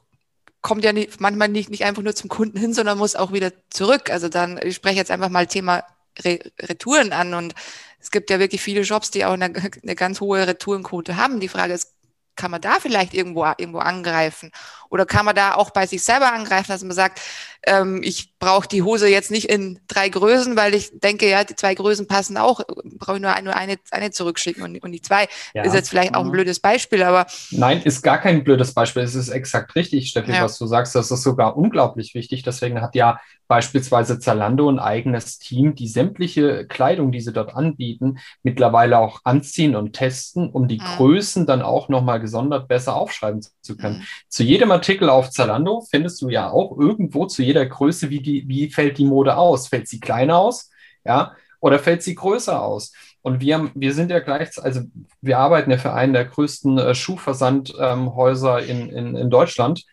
kommt 0.65 0.83
ja 0.83 0.95
nicht, 0.95 1.21
manchmal 1.21 1.49
nicht, 1.49 1.69
nicht 1.69 1.85
einfach 1.85 2.03
nur 2.03 2.15
zum 2.15 2.31
Kunden 2.31 2.59
hin, 2.59 2.73
sondern 2.73 2.97
muss 2.97 3.17
auch 3.17 3.33
wieder 3.33 3.53
zurück. 3.69 4.09
Also 4.11 4.31
dann, 4.31 4.59
ich 4.65 4.75
spreche 4.77 4.97
jetzt 4.97 5.11
einfach 5.11 5.29
mal 5.29 5.47
Thema 5.47 5.85
Re 6.25 6.39
Retouren 6.59 7.13
an 7.13 7.35
und 7.35 7.55
es 8.01 8.11
gibt 8.11 8.31
ja 8.31 8.39
wirklich 8.39 8.63
viele 8.63 8.81
Jobs, 8.81 9.11
die 9.11 9.27
auch 9.27 9.35
eine, 9.35 9.53
eine 9.83 9.95
ganz 9.95 10.23
hohe 10.23 10.47
Retourenquote 10.47 11.17
haben. 11.17 11.39
Die 11.39 11.49
Frage 11.49 11.75
ist, 11.75 11.93
kann 12.35 12.51
man 12.51 12.63
da 12.63 12.81
vielleicht 12.81 13.13
irgendwo, 13.13 13.45
irgendwo 13.59 13.81
angreifen? 13.81 14.53
Oder 14.89 15.05
kann 15.05 15.27
man 15.27 15.37
da 15.37 15.55
auch 15.55 15.71
bei 15.71 15.87
sich 15.87 16.03
selber 16.03 16.33
angreifen, 16.33 16.69
dass 16.69 16.83
man 16.83 16.97
sagt, 16.97 17.21
ähm, 17.67 18.03
ich 18.03 18.34
brauche 18.45 18.69
die 18.69 18.83
Hose 18.83 19.09
jetzt 19.09 19.31
nicht 19.31 19.49
in 19.49 19.81
drei 19.89 20.11
Größen, 20.11 20.55
weil 20.55 20.75
ich 20.75 20.91
denke, 21.01 21.29
ja, 21.29 21.45
die 21.45 21.57
zwei 21.57 21.75
Größen 21.75 22.07
passen 22.07 22.37
auch. 22.37 22.61
Brauche 22.99 23.17
ich 23.17 23.23
nur, 23.23 23.35
nur 23.43 23.57
eine, 23.57 23.77
eine 23.91 24.11
zurückschicken 24.11 24.63
und, 24.63 24.83
und 24.83 24.91
nicht 24.91 25.07
zwei. 25.07 25.29
Ja. 25.55 25.63
Ist 25.63 25.75
jetzt 25.75 25.89
vielleicht 25.89 26.15
auch 26.15 26.21
ein 26.21 26.27
mhm. 26.27 26.33
blödes 26.33 26.61
Beispiel, 26.61 27.03
aber. 27.03 27.27
Nein, 27.51 27.81
ist 27.83 28.03
gar 28.03 28.19
kein 28.19 28.45
blödes 28.45 28.75
Beispiel. 28.75 29.03
Es 29.03 29.15
ist 29.15 29.31
exakt 29.31 29.75
richtig, 29.77 30.09
Steffi, 30.09 30.33
ja. 30.33 30.45
was 30.45 30.59
du 30.59 30.67
sagst. 30.67 30.95
Das 30.95 31.11
ist 31.11 31.23
sogar 31.23 31.57
unglaublich 31.57 32.15
wichtig. 32.15 32.43
Deswegen 32.43 32.83
hat 32.83 32.95
ja 32.95 33.19
beispielsweise 33.49 34.19
Zalando 34.19 34.71
ein 34.71 34.79
eigenes 34.79 35.39
Team, 35.39 35.75
die 35.75 35.89
sämtliche 35.89 36.67
Kleidung, 36.67 37.13
die 37.13 37.21
sie 37.21 37.33
dort 37.33 37.55
anbieten, 37.55 38.19
mittlerweile 38.43 38.99
auch 38.99 39.21
anziehen 39.25 39.77
und 39.77 39.93
testen, 39.93 40.49
um 40.51 40.69
die 40.69 40.79
mhm. 40.79 40.97
Größen 40.97 41.47
dann 41.47 41.63
auch 41.63 41.89
nochmal 41.89 42.21
gesondert 42.21 42.69
besser 42.69 42.97
aufschreiben 42.97 43.41
zu 43.61 43.77
können. 43.77 43.99
Mhm. 43.99 44.05
Zu 44.29 44.43
jedem 44.43 44.71
Artikel 44.71 45.09
auf 45.09 45.31
Zalando 45.31 45.83
findest 45.91 46.21
du 46.23 46.29
ja 46.29 46.51
auch 46.51 46.77
irgendwo 46.79 47.27
zu 47.27 47.43
jeder 47.43 47.65
Größe, 47.67 48.11
wie, 48.11 48.21
die, 48.21 48.34
wie 48.47 48.71
fällt 48.71 48.99
die 48.99 49.05
Mode 49.05 49.37
aus? 49.37 49.69
Fällt 49.69 49.89
sie 49.89 50.01
kleiner 50.01 50.39
aus? 50.39 50.71
Ja, 51.05 51.35
oder 51.61 51.79
fällt 51.79 52.03
sie 52.03 52.15
größer 52.15 52.63
aus? 52.63 52.93
Und 53.23 53.41
wir, 53.41 53.71
wir 53.75 53.95
sind 53.95 54.11
ja 54.11 54.19
gleich, 54.19 54.51
also 54.63 54.81
wir 55.21 55.39
arbeiten 55.39 55.71
ja 55.71 55.79
für 55.79 55.93
einen 55.93 56.13
der 56.13 56.25
größten 56.27 56.79
äh, 56.79 56.95
Schuhversandhäuser 56.95 58.67
ähm, 58.69 58.89
in, 58.89 58.89
in, 58.91 59.17
in 59.17 59.31
Deutschland 59.31 59.85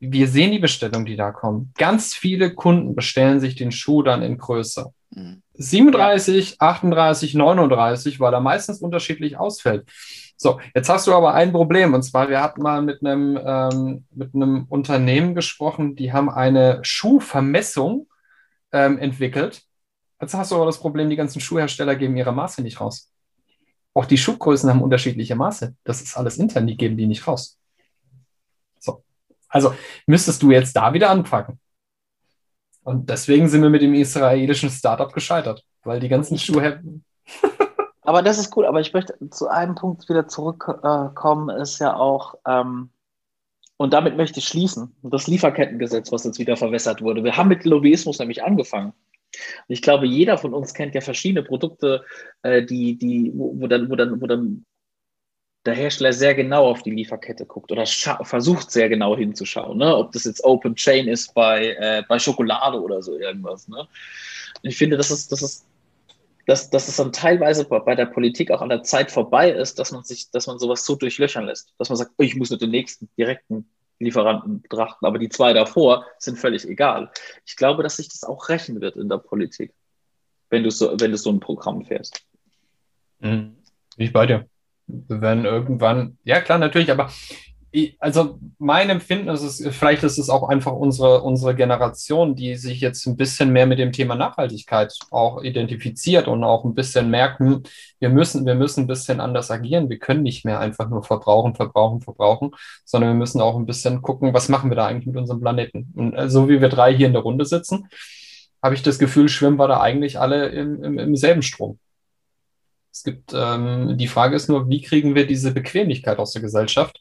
wir 0.00 0.28
sehen 0.28 0.52
die 0.52 0.58
Bestellungen, 0.58 1.06
die 1.06 1.16
da 1.16 1.32
kommen. 1.32 1.72
Ganz 1.76 2.14
viele 2.14 2.54
Kunden 2.54 2.94
bestellen 2.94 3.40
sich 3.40 3.56
den 3.56 3.72
Schuh 3.72 4.02
dann 4.02 4.22
in 4.22 4.38
Größe. 4.38 4.92
Mhm. 5.10 5.42
37, 5.54 6.60
38, 6.60 7.34
39, 7.34 8.20
weil 8.20 8.32
er 8.32 8.40
meistens 8.40 8.80
unterschiedlich 8.80 9.36
ausfällt. 9.36 9.88
So, 10.40 10.60
jetzt 10.72 10.88
hast 10.88 11.08
du 11.08 11.14
aber 11.14 11.34
ein 11.34 11.50
Problem. 11.50 11.94
Und 11.94 12.02
zwar, 12.02 12.28
wir 12.28 12.40
hatten 12.40 12.62
mal 12.62 12.80
mit 12.80 13.04
einem, 13.04 13.38
ähm, 13.44 14.04
mit 14.14 14.34
einem 14.34 14.66
Unternehmen 14.68 15.34
gesprochen, 15.34 15.96
die 15.96 16.12
haben 16.12 16.30
eine 16.30 16.78
Schuhvermessung 16.82 18.08
ähm, 18.70 18.98
entwickelt. 18.98 19.62
Jetzt 20.20 20.34
hast 20.34 20.52
du 20.52 20.56
aber 20.56 20.66
das 20.66 20.78
Problem, 20.78 21.10
die 21.10 21.16
ganzen 21.16 21.40
Schuhhersteller 21.40 21.96
geben 21.96 22.16
ihre 22.16 22.32
Maße 22.32 22.62
nicht 22.62 22.80
raus. 22.80 23.10
Auch 23.94 24.04
die 24.04 24.16
Schuhgrößen 24.16 24.70
haben 24.70 24.82
unterschiedliche 24.82 25.34
Maße. 25.34 25.74
Das 25.82 26.00
ist 26.00 26.16
alles 26.16 26.38
intern, 26.38 26.68
die 26.68 26.76
geben 26.76 26.96
die 26.96 27.06
nicht 27.06 27.26
raus. 27.26 27.58
Also 29.48 29.74
müsstest 30.06 30.42
du 30.42 30.50
jetzt 30.50 30.74
da 30.76 30.92
wieder 30.92 31.10
anpacken. 31.10 31.58
Und 32.82 33.10
deswegen 33.10 33.48
sind 33.48 33.62
wir 33.62 33.70
mit 33.70 33.82
dem 33.82 33.94
israelischen 33.94 34.70
Startup 34.70 35.12
gescheitert, 35.12 35.64
weil 35.82 36.00
die 36.00 36.08
ganzen 36.08 36.38
Schuhe. 36.38 36.82
Aber 38.08 38.22
das 38.22 38.38
ist 38.38 38.56
cool, 38.56 38.64
aber 38.64 38.80
ich 38.80 38.94
möchte 38.94 39.18
zu 39.28 39.48
einem 39.48 39.74
Punkt 39.74 40.08
wieder 40.08 40.26
zurückkommen, 40.26 41.50
ist 41.50 41.78
ja 41.78 41.94
auch, 41.94 42.36
ähm, 42.46 42.88
und 43.76 43.92
damit 43.92 44.16
möchte 44.16 44.38
ich 44.38 44.48
schließen, 44.48 44.96
das 45.02 45.26
Lieferkettengesetz, 45.26 46.10
was 46.10 46.24
jetzt 46.24 46.38
wieder 46.38 46.56
verwässert 46.56 47.02
wurde. 47.02 47.22
Wir 47.22 47.36
haben 47.36 47.48
mit 47.48 47.66
Lobbyismus 47.66 48.18
nämlich 48.18 48.42
angefangen. 48.42 48.94
ich 49.68 49.82
glaube, 49.82 50.06
jeder 50.06 50.38
von 50.38 50.54
uns 50.54 50.72
kennt 50.72 50.94
ja 50.94 51.02
verschiedene 51.02 51.42
Produkte, 51.42 52.02
äh, 52.40 52.64
die, 52.64 52.96
die, 52.96 53.30
wo, 53.34 53.60
wo, 53.60 53.66
dann, 53.66 53.90
wo, 53.90 53.94
dann, 53.94 54.18
wo 54.22 54.26
dann 54.26 54.64
der 55.66 55.74
Hersteller 55.74 56.14
sehr 56.14 56.34
genau 56.34 56.66
auf 56.66 56.82
die 56.82 56.92
Lieferkette 56.92 57.44
guckt 57.44 57.70
oder 57.70 57.84
versucht 57.84 58.70
sehr 58.70 58.88
genau 58.88 59.18
hinzuschauen, 59.18 59.76
ne? 59.76 59.94
ob 59.94 60.12
das 60.12 60.24
jetzt 60.24 60.42
Open 60.44 60.76
Chain 60.76 61.08
ist 61.08 61.34
bei, 61.34 61.76
äh, 61.78 62.02
bei 62.08 62.18
Schokolade 62.18 62.80
oder 62.80 63.02
so 63.02 63.18
irgendwas. 63.18 63.68
Ne? 63.68 63.86
Ich 64.62 64.78
finde, 64.78 64.96
das 64.96 65.10
ist, 65.10 65.30
das 65.30 65.42
ist, 65.42 65.66
dass, 66.48 66.70
dass 66.70 66.88
es 66.88 66.96
dann 66.96 67.12
teilweise 67.12 67.66
bei 67.66 67.94
der 67.94 68.06
Politik 68.06 68.50
auch 68.50 68.62
an 68.62 68.70
der 68.70 68.82
Zeit 68.82 69.10
vorbei 69.10 69.50
ist, 69.50 69.78
dass 69.78 69.92
man 69.92 70.02
sich, 70.02 70.30
dass 70.30 70.46
man 70.46 70.58
sowas 70.58 70.82
so 70.82 70.96
durchlöchern 70.96 71.44
lässt, 71.44 71.74
dass 71.76 71.90
man 71.90 71.96
sagt, 71.96 72.12
ich 72.16 72.36
muss 72.36 72.48
nur 72.48 72.58
den 72.58 72.70
nächsten 72.70 73.10
direkten 73.18 73.68
Lieferanten 73.98 74.62
betrachten, 74.62 75.04
aber 75.04 75.18
die 75.18 75.28
zwei 75.28 75.52
davor 75.52 76.06
sind 76.16 76.38
völlig 76.38 76.66
egal. 76.66 77.10
Ich 77.44 77.56
glaube, 77.56 77.82
dass 77.82 77.96
sich 77.96 78.08
das 78.08 78.24
auch 78.24 78.48
rächen 78.48 78.80
wird 78.80 78.96
in 78.96 79.10
der 79.10 79.18
Politik, 79.18 79.74
wenn 80.48 80.62
du 80.62 80.70
so, 80.70 80.98
wenn 80.98 81.10
du 81.10 81.18
so 81.18 81.30
ein 81.30 81.38
Programm 81.38 81.84
fährst. 81.84 82.24
Mhm. 83.18 83.58
Ich 83.98 84.14
bei 84.14 84.24
dir 84.24 84.48
werden 84.86 85.44
irgendwann, 85.44 86.16
ja 86.24 86.40
klar, 86.40 86.56
natürlich, 86.56 86.90
aber 86.90 87.10
also 87.98 88.38
mein 88.58 88.88
Empfinden 88.88 89.28
ist 89.28 89.42
es, 89.42 89.76
vielleicht 89.76 90.02
ist 90.02 90.18
es 90.18 90.30
auch 90.30 90.48
einfach 90.48 90.72
unsere, 90.72 91.22
unsere 91.22 91.54
Generation, 91.54 92.34
die 92.34 92.56
sich 92.56 92.80
jetzt 92.80 93.06
ein 93.06 93.16
bisschen 93.16 93.50
mehr 93.50 93.66
mit 93.66 93.78
dem 93.78 93.92
Thema 93.92 94.14
Nachhaltigkeit 94.14 94.94
auch 95.10 95.42
identifiziert 95.42 96.28
und 96.28 96.44
auch 96.44 96.64
ein 96.64 96.74
bisschen 96.74 97.10
merkt, 97.10 97.40
hm, 97.40 97.62
wir 98.00 98.08
müssen, 98.08 98.46
wir 98.46 98.54
müssen 98.54 98.84
ein 98.84 98.86
bisschen 98.86 99.20
anders 99.20 99.50
agieren. 99.50 99.90
Wir 99.90 99.98
können 99.98 100.22
nicht 100.22 100.44
mehr 100.44 100.60
einfach 100.60 100.88
nur 100.88 101.02
verbrauchen, 101.02 101.54
verbrauchen, 101.54 102.00
verbrauchen, 102.00 102.52
sondern 102.84 103.10
wir 103.10 103.18
müssen 103.18 103.40
auch 103.40 103.56
ein 103.56 103.66
bisschen 103.66 104.00
gucken, 104.00 104.32
was 104.32 104.48
machen 104.48 104.70
wir 104.70 104.76
da 104.76 104.86
eigentlich 104.86 105.06
mit 105.06 105.16
unserem 105.16 105.40
Planeten. 105.40 105.92
Und 105.94 106.14
äh, 106.14 106.30
so 106.30 106.48
wie 106.48 106.60
wir 106.60 106.68
drei 106.70 106.94
hier 106.94 107.06
in 107.06 107.12
der 107.12 107.22
Runde 107.22 107.44
sitzen, 107.44 107.88
habe 108.62 108.74
ich 108.74 108.82
das 108.82 108.98
Gefühl, 108.98 109.28
schwimmen 109.28 109.58
wir 109.58 109.68
da 109.68 109.80
eigentlich 109.80 110.18
alle 110.18 110.48
im, 110.48 110.82
im, 110.82 110.98
im 110.98 111.16
selben 111.16 111.42
Strom. 111.42 111.78
Es 112.90 113.02
gibt, 113.02 113.32
ähm, 113.34 113.96
die 113.98 114.08
Frage 114.08 114.34
ist 114.34 114.48
nur, 114.48 114.68
wie 114.68 114.82
kriegen 114.82 115.14
wir 115.14 115.26
diese 115.26 115.52
Bequemlichkeit 115.52 116.18
aus 116.18 116.32
der 116.32 116.42
Gesellschaft? 116.42 117.00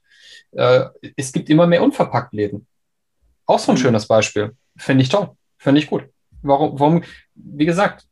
Äh, 0.52 0.86
es 1.16 1.32
gibt 1.32 1.50
immer 1.50 1.68
mehr 1.68 1.84
Unverpacktläden. 1.84 2.68
Auch 3.46 3.60
so 3.60 3.72
ein 3.72 3.78
mhm. 3.78 3.82
schönes 3.82 4.08
Beispiel. 4.08 4.56
Finde 4.78 5.04
ich 5.04 5.10
toll. 5.10 5.32
Finde 5.58 5.82
ich 5.82 5.88
gut. 5.88 6.06
Warum, 6.42 6.80
warum, 6.80 7.04
wie 7.36 7.66
gesagt, 7.66 8.06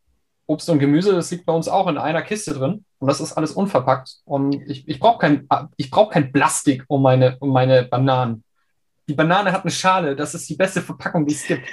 Obst 0.48 0.70
und 0.70 0.80
Gemüse, 0.80 1.14
das 1.14 1.32
liegt 1.32 1.46
bei 1.46 1.54
uns 1.54 1.68
auch 1.68 1.88
in 1.88 1.98
einer 1.98 2.22
Kiste 2.22 2.54
drin 2.54 2.86
und 3.00 3.08
das 3.08 3.20
ist 3.20 3.34
alles 3.34 3.52
unverpackt. 3.52 4.18
Und 4.26 4.54
ich, 4.70 4.88
ich 4.88 5.00
brauche 5.00 5.20
kein, 5.20 5.48
ich 5.78 5.90
brauch 5.90 6.12
kein 6.12 6.32
Plastik 6.32 6.84
um 6.88 7.02
meine, 7.02 7.38
um 7.40 7.52
meine 7.52 7.84
Bananen. 7.84 8.44
Die 9.08 9.14
Banane 9.14 9.52
hat 9.52 9.64
eine 9.64 9.72
Schale, 9.72 10.16
das 10.16 10.36
ist 10.36 10.50
die 10.50 10.56
beste 10.56 10.82
Verpackung, 10.82 11.26
die 11.26 11.34
es 11.34 11.46
gibt. 11.46 11.68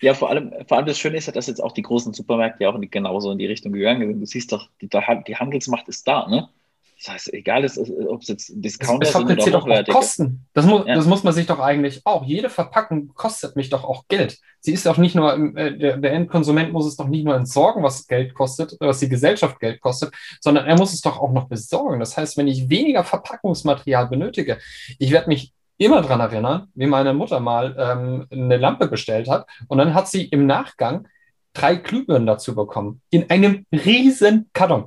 Ja, 0.00 0.14
vor 0.14 0.30
allem, 0.30 0.52
vor 0.66 0.78
allem 0.78 0.86
das 0.86 0.98
Schöne 0.98 1.18
ist 1.18 1.26
ja, 1.26 1.32
dass 1.32 1.46
jetzt 1.46 1.62
auch 1.62 1.72
die 1.72 1.82
großen 1.82 2.12
Supermärkte 2.14 2.64
ja 2.64 2.70
auch 2.70 2.80
genauso 2.90 3.30
in 3.30 3.38
die 3.38 3.46
Richtung 3.46 3.72
gegangen 3.72 4.08
sind. 4.08 4.20
Du 4.20 4.26
siehst 4.26 4.52
doch, 4.52 4.70
die, 4.80 4.88
die 4.88 5.36
Handelsmacht 5.36 5.88
ist 5.88 6.08
da, 6.08 6.26
ne? 6.28 6.48
Das 6.98 7.12
heißt, 7.12 7.34
egal 7.34 7.62
ist, 7.64 7.78
ob 7.78 8.22
es 8.22 8.28
jetzt 8.28 8.52
Discounter 8.54 9.06
sind 9.06 9.24
oder 9.24 9.50
doch 9.50 9.68
auch 9.68 9.84
Kosten. 9.88 10.46
Das, 10.54 10.64
mu 10.64 10.78
ja. 10.78 10.94
das 10.94 11.06
muss 11.06 11.24
man 11.24 11.34
sich 11.34 11.46
doch 11.46 11.60
eigentlich 11.60 12.00
auch. 12.06 12.24
Jede 12.24 12.48
Verpackung 12.48 13.08
kostet 13.14 13.54
mich 13.54 13.68
doch 13.68 13.84
auch 13.84 14.04
Geld. 14.08 14.38
Sie 14.60 14.72
ist 14.72 14.86
doch 14.86 14.96
nicht 14.96 15.14
nur, 15.14 15.34
äh, 15.56 15.76
der, 15.76 15.98
der 15.98 16.12
Endkonsument 16.12 16.72
muss 16.72 16.86
es 16.86 16.96
doch 16.96 17.08
nicht 17.08 17.24
nur 17.24 17.36
entsorgen, 17.36 17.82
was 17.82 18.06
Geld 18.06 18.32
kostet, 18.34 18.76
was 18.80 19.00
die 19.00 19.10
Gesellschaft 19.10 19.60
Geld 19.60 19.80
kostet, 19.80 20.14
sondern 20.40 20.64
er 20.66 20.76
muss 20.76 20.94
es 20.94 21.02
doch 21.02 21.20
auch 21.20 21.32
noch 21.32 21.48
besorgen. 21.48 22.00
Das 22.00 22.16
heißt, 22.16 22.38
wenn 22.38 22.48
ich 22.48 22.70
weniger 22.70 23.04
Verpackungsmaterial 23.04 24.08
benötige, 24.08 24.58
ich 24.98 25.10
werde 25.10 25.28
mich 25.28 25.52
immer 25.76 26.00
dran 26.00 26.20
erinnern, 26.20 26.68
wie 26.74 26.86
meine 26.86 27.12
Mutter 27.12 27.40
mal 27.40 27.76
ähm, 27.78 28.26
eine 28.30 28.56
Lampe 28.56 28.88
bestellt 28.88 29.28
hat 29.28 29.46
und 29.68 29.76
dann 29.76 29.92
hat 29.92 30.08
sie 30.08 30.24
im 30.24 30.46
Nachgang 30.46 31.06
drei 31.52 31.74
Glühbirnen 31.74 32.26
dazu 32.26 32.54
bekommen. 32.54 33.02
In 33.10 33.28
einem 33.30 33.66
riesen 33.70 34.48
Karton. 34.54 34.86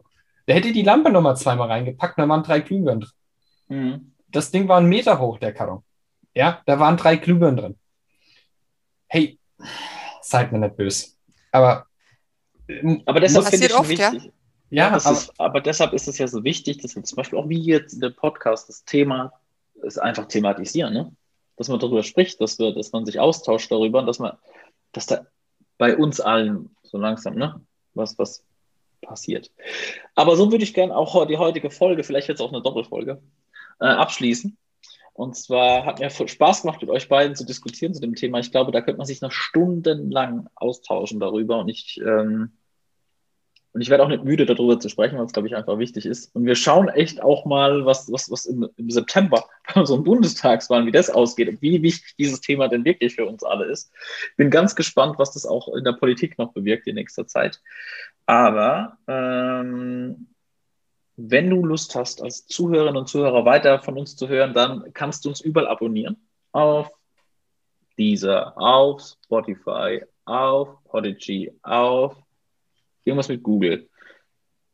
Da 0.50 0.56
hätte 0.56 0.72
die 0.72 0.82
Lampe 0.82 1.12
nochmal 1.12 1.38
zweimal 1.38 1.68
reingepackt 1.68 2.18
da 2.18 2.28
waren 2.28 2.42
drei 2.42 2.62
Glühbirnen 2.62 3.02
drin. 3.02 3.12
Mhm. 3.68 4.12
Das 4.30 4.50
Ding 4.50 4.68
war 4.68 4.80
ein 4.80 4.90
Meter 4.90 5.20
hoch, 5.20 5.38
der 5.38 5.54
Karton. 5.54 5.84
Ja, 6.34 6.64
da 6.66 6.80
waren 6.80 6.98
drei 6.98 7.18
Glühbirnen 7.18 7.58
drin. 7.58 7.80
Hey, 9.06 9.38
seid 10.24 10.52
mir 10.52 10.58
nicht 10.58 10.76
böse. 10.76 11.10
Aber, 11.52 11.86
ähm, 12.68 13.04
aber 13.06 13.20
deshalb 13.20 13.46
passiert 13.46 13.74
oft, 13.74 13.90
wichtig. 13.90 14.24
ja? 14.24 14.32
Ja, 14.72 14.88
aber, 14.88 15.12
ist, 15.12 15.40
aber 15.40 15.62
deshalb 15.62 15.94
ist 15.94 16.08
es 16.08 16.18
ja 16.18 16.28
so 16.28 16.44
wichtig, 16.44 16.80
dass 16.80 16.96
wir 16.96 17.04
zum 17.04 17.18
Beispiel 17.18 17.38
auch 17.38 17.48
wie 17.48 17.62
jetzt 17.62 17.94
in 17.94 18.00
der 18.00 18.10
Podcast 18.10 18.70
das 18.70 18.84
Thema 18.86 19.32
es 19.84 20.00
einfach 20.00 20.28
thematisieren, 20.28 20.94
ne? 20.94 21.16
dass 21.58 21.68
man 21.68 21.80
darüber 21.80 22.02
spricht, 22.02 22.42
dass, 22.42 22.58
wir, 22.58 22.74
dass 22.74 22.92
man 22.92 23.06
sich 23.06 23.20
austauscht 23.20 23.72
darüber 23.72 24.00
und 24.00 24.08
dass 24.08 24.18
man, 24.18 24.36
dass 24.94 25.06
da 25.06 25.28
bei 25.78 25.96
uns 25.96 26.20
allen 26.20 26.76
so 26.82 26.98
langsam 26.98 27.36
ne, 27.36 27.62
was, 27.94 28.18
was 28.18 28.44
passiert. 29.02 29.52
Aber 30.16 30.36
so 30.36 30.52
würde 30.52 30.64
ich 30.64 30.74
gerne 30.74 30.96
auch 30.96 31.26
die 31.28 31.38
heutige 31.38 31.70
Folge, 31.70 32.04
vielleicht 32.04 32.28
jetzt 32.28 32.42
auch 32.42 32.52
eine 32.52 32.62
Doppelfolge, 32.62 33.22
äh, 33.80 33.86
abschließen. 33.86 34.58
Und 35.14 35.36
zwar 35.36 35.86
hat 35.86 36.00
mir 36.00 36.10
Spaß 36.10 36.62
gemacht, 36.62 36.82
mit 36.82 36.90
euch 36.90 37.10
beiden 37.10 37.36
zu 37.36 37.46
diskutieren 37.46 37.94
zu 37.94 38.00
dem 38.00 38.16
Thema. 38.16 38.40
Ich 38.40 38.52
glaube, 38.52 38.72
da 38.72 38.80
könnte 38.82 39.00
man 39.00 39.08
sich 39.08 39.20
noch 39.22 39.34
stundenlang 39.34 40.48
austauschen 40.56 41.20
darüber. 41.20 41.60
Und 41.60 41.68
ich 41.68 42.00
ähm, 42.06 42.54
und 43.72 43.82
ich 43.82 43.90
werde 43.90 44.04
auch 44.04 44.08
nicht 44.08 44.24
müde, 44.24 44.48
darüber 44.48 44.80
zu 44.80 44.90
sprechen, 44.90 45.18
weil 45.18 45.26
es, 45.26 45.32
glaube 45.32 45.48
ich, 45.48 45.56
einfach 45.56 45.78
wichtig 45.78 46.06
ist. 46.06 46.36
Und 46.36 46.46
wir 46.46 46.56
schauen 46.56 46.90
echt 46.90 47.22
auch 47.22 47.46
mal, 47.46 47.86
was, 47.86 48.12
was, 48.12 48.32
was 48.32 48.46
im, 48.48 48.68
im 48.78 48.90
September 48.90 49.46
bei 49.74 49.80
unserem 49.80 50.04
Bundestagswahlen, 50.04 50.88
wie 50.88 50.92
das 50.92 51.10
ausgeht 51.10 51.50
und 51.50 51.62
wie 51.62 51.82
wichtig 51.84 52.16
dieses 52.18 52.42
Thema 52.42 52.68
denn 52.68 52.84
wirklich 52.84 53.16
für 53.16 53.28
uns 53.28 53.44
alle 53.44 53.66
ist. 53.66 53.92
Bin 54.38 54.50
ganz 54.50 54.76
gespannt, 54.76 55.20
was 55.20 55.34
das 55.34 55.46
auch 55.46 55.74
in 55.76 55.84
der 55.84 55.94
Politik 55.94 56.38
noch 56.40 56.52
bewirkt 56.52 56.88
in 56.88 56.96
nächster 56.96 57.28
Zeit. 57.28 57.62
Aber 58.30 58.98
ähm, 59.08 60.28
wenn 61.16 61.50
du 61.50 61.66
Lust 61.66 61.96
hast, 61.96 62.22
als 62.22 62.46
Zuhörerinnen 62.46 62.98
und 62.98 63.10
Zuhörer 63.10 63.44
weiter 63.44 63.82
von 63.82 63.98
uns 63.98 64.16
zu 64.16 64.28
hören, 64.28 64.54
dann 64.54 64.94
kannst 64.94 65.26
du 65.26 65.30
uns 65.30 65.42
überall 65.42 65.68
abonnieren. 65.68 66.16
Auf 66.52 66.92
dieser, 67.98 68.56
auf 68.56 69.02
Spotify, 69.02 70.04
auf 70.26 70.78
Podigy, 70.84 71.52
auf 71.64 72.16
Irgendwas 73.04 73.30
mit 73.30 73.42
Google. 73.42 73.90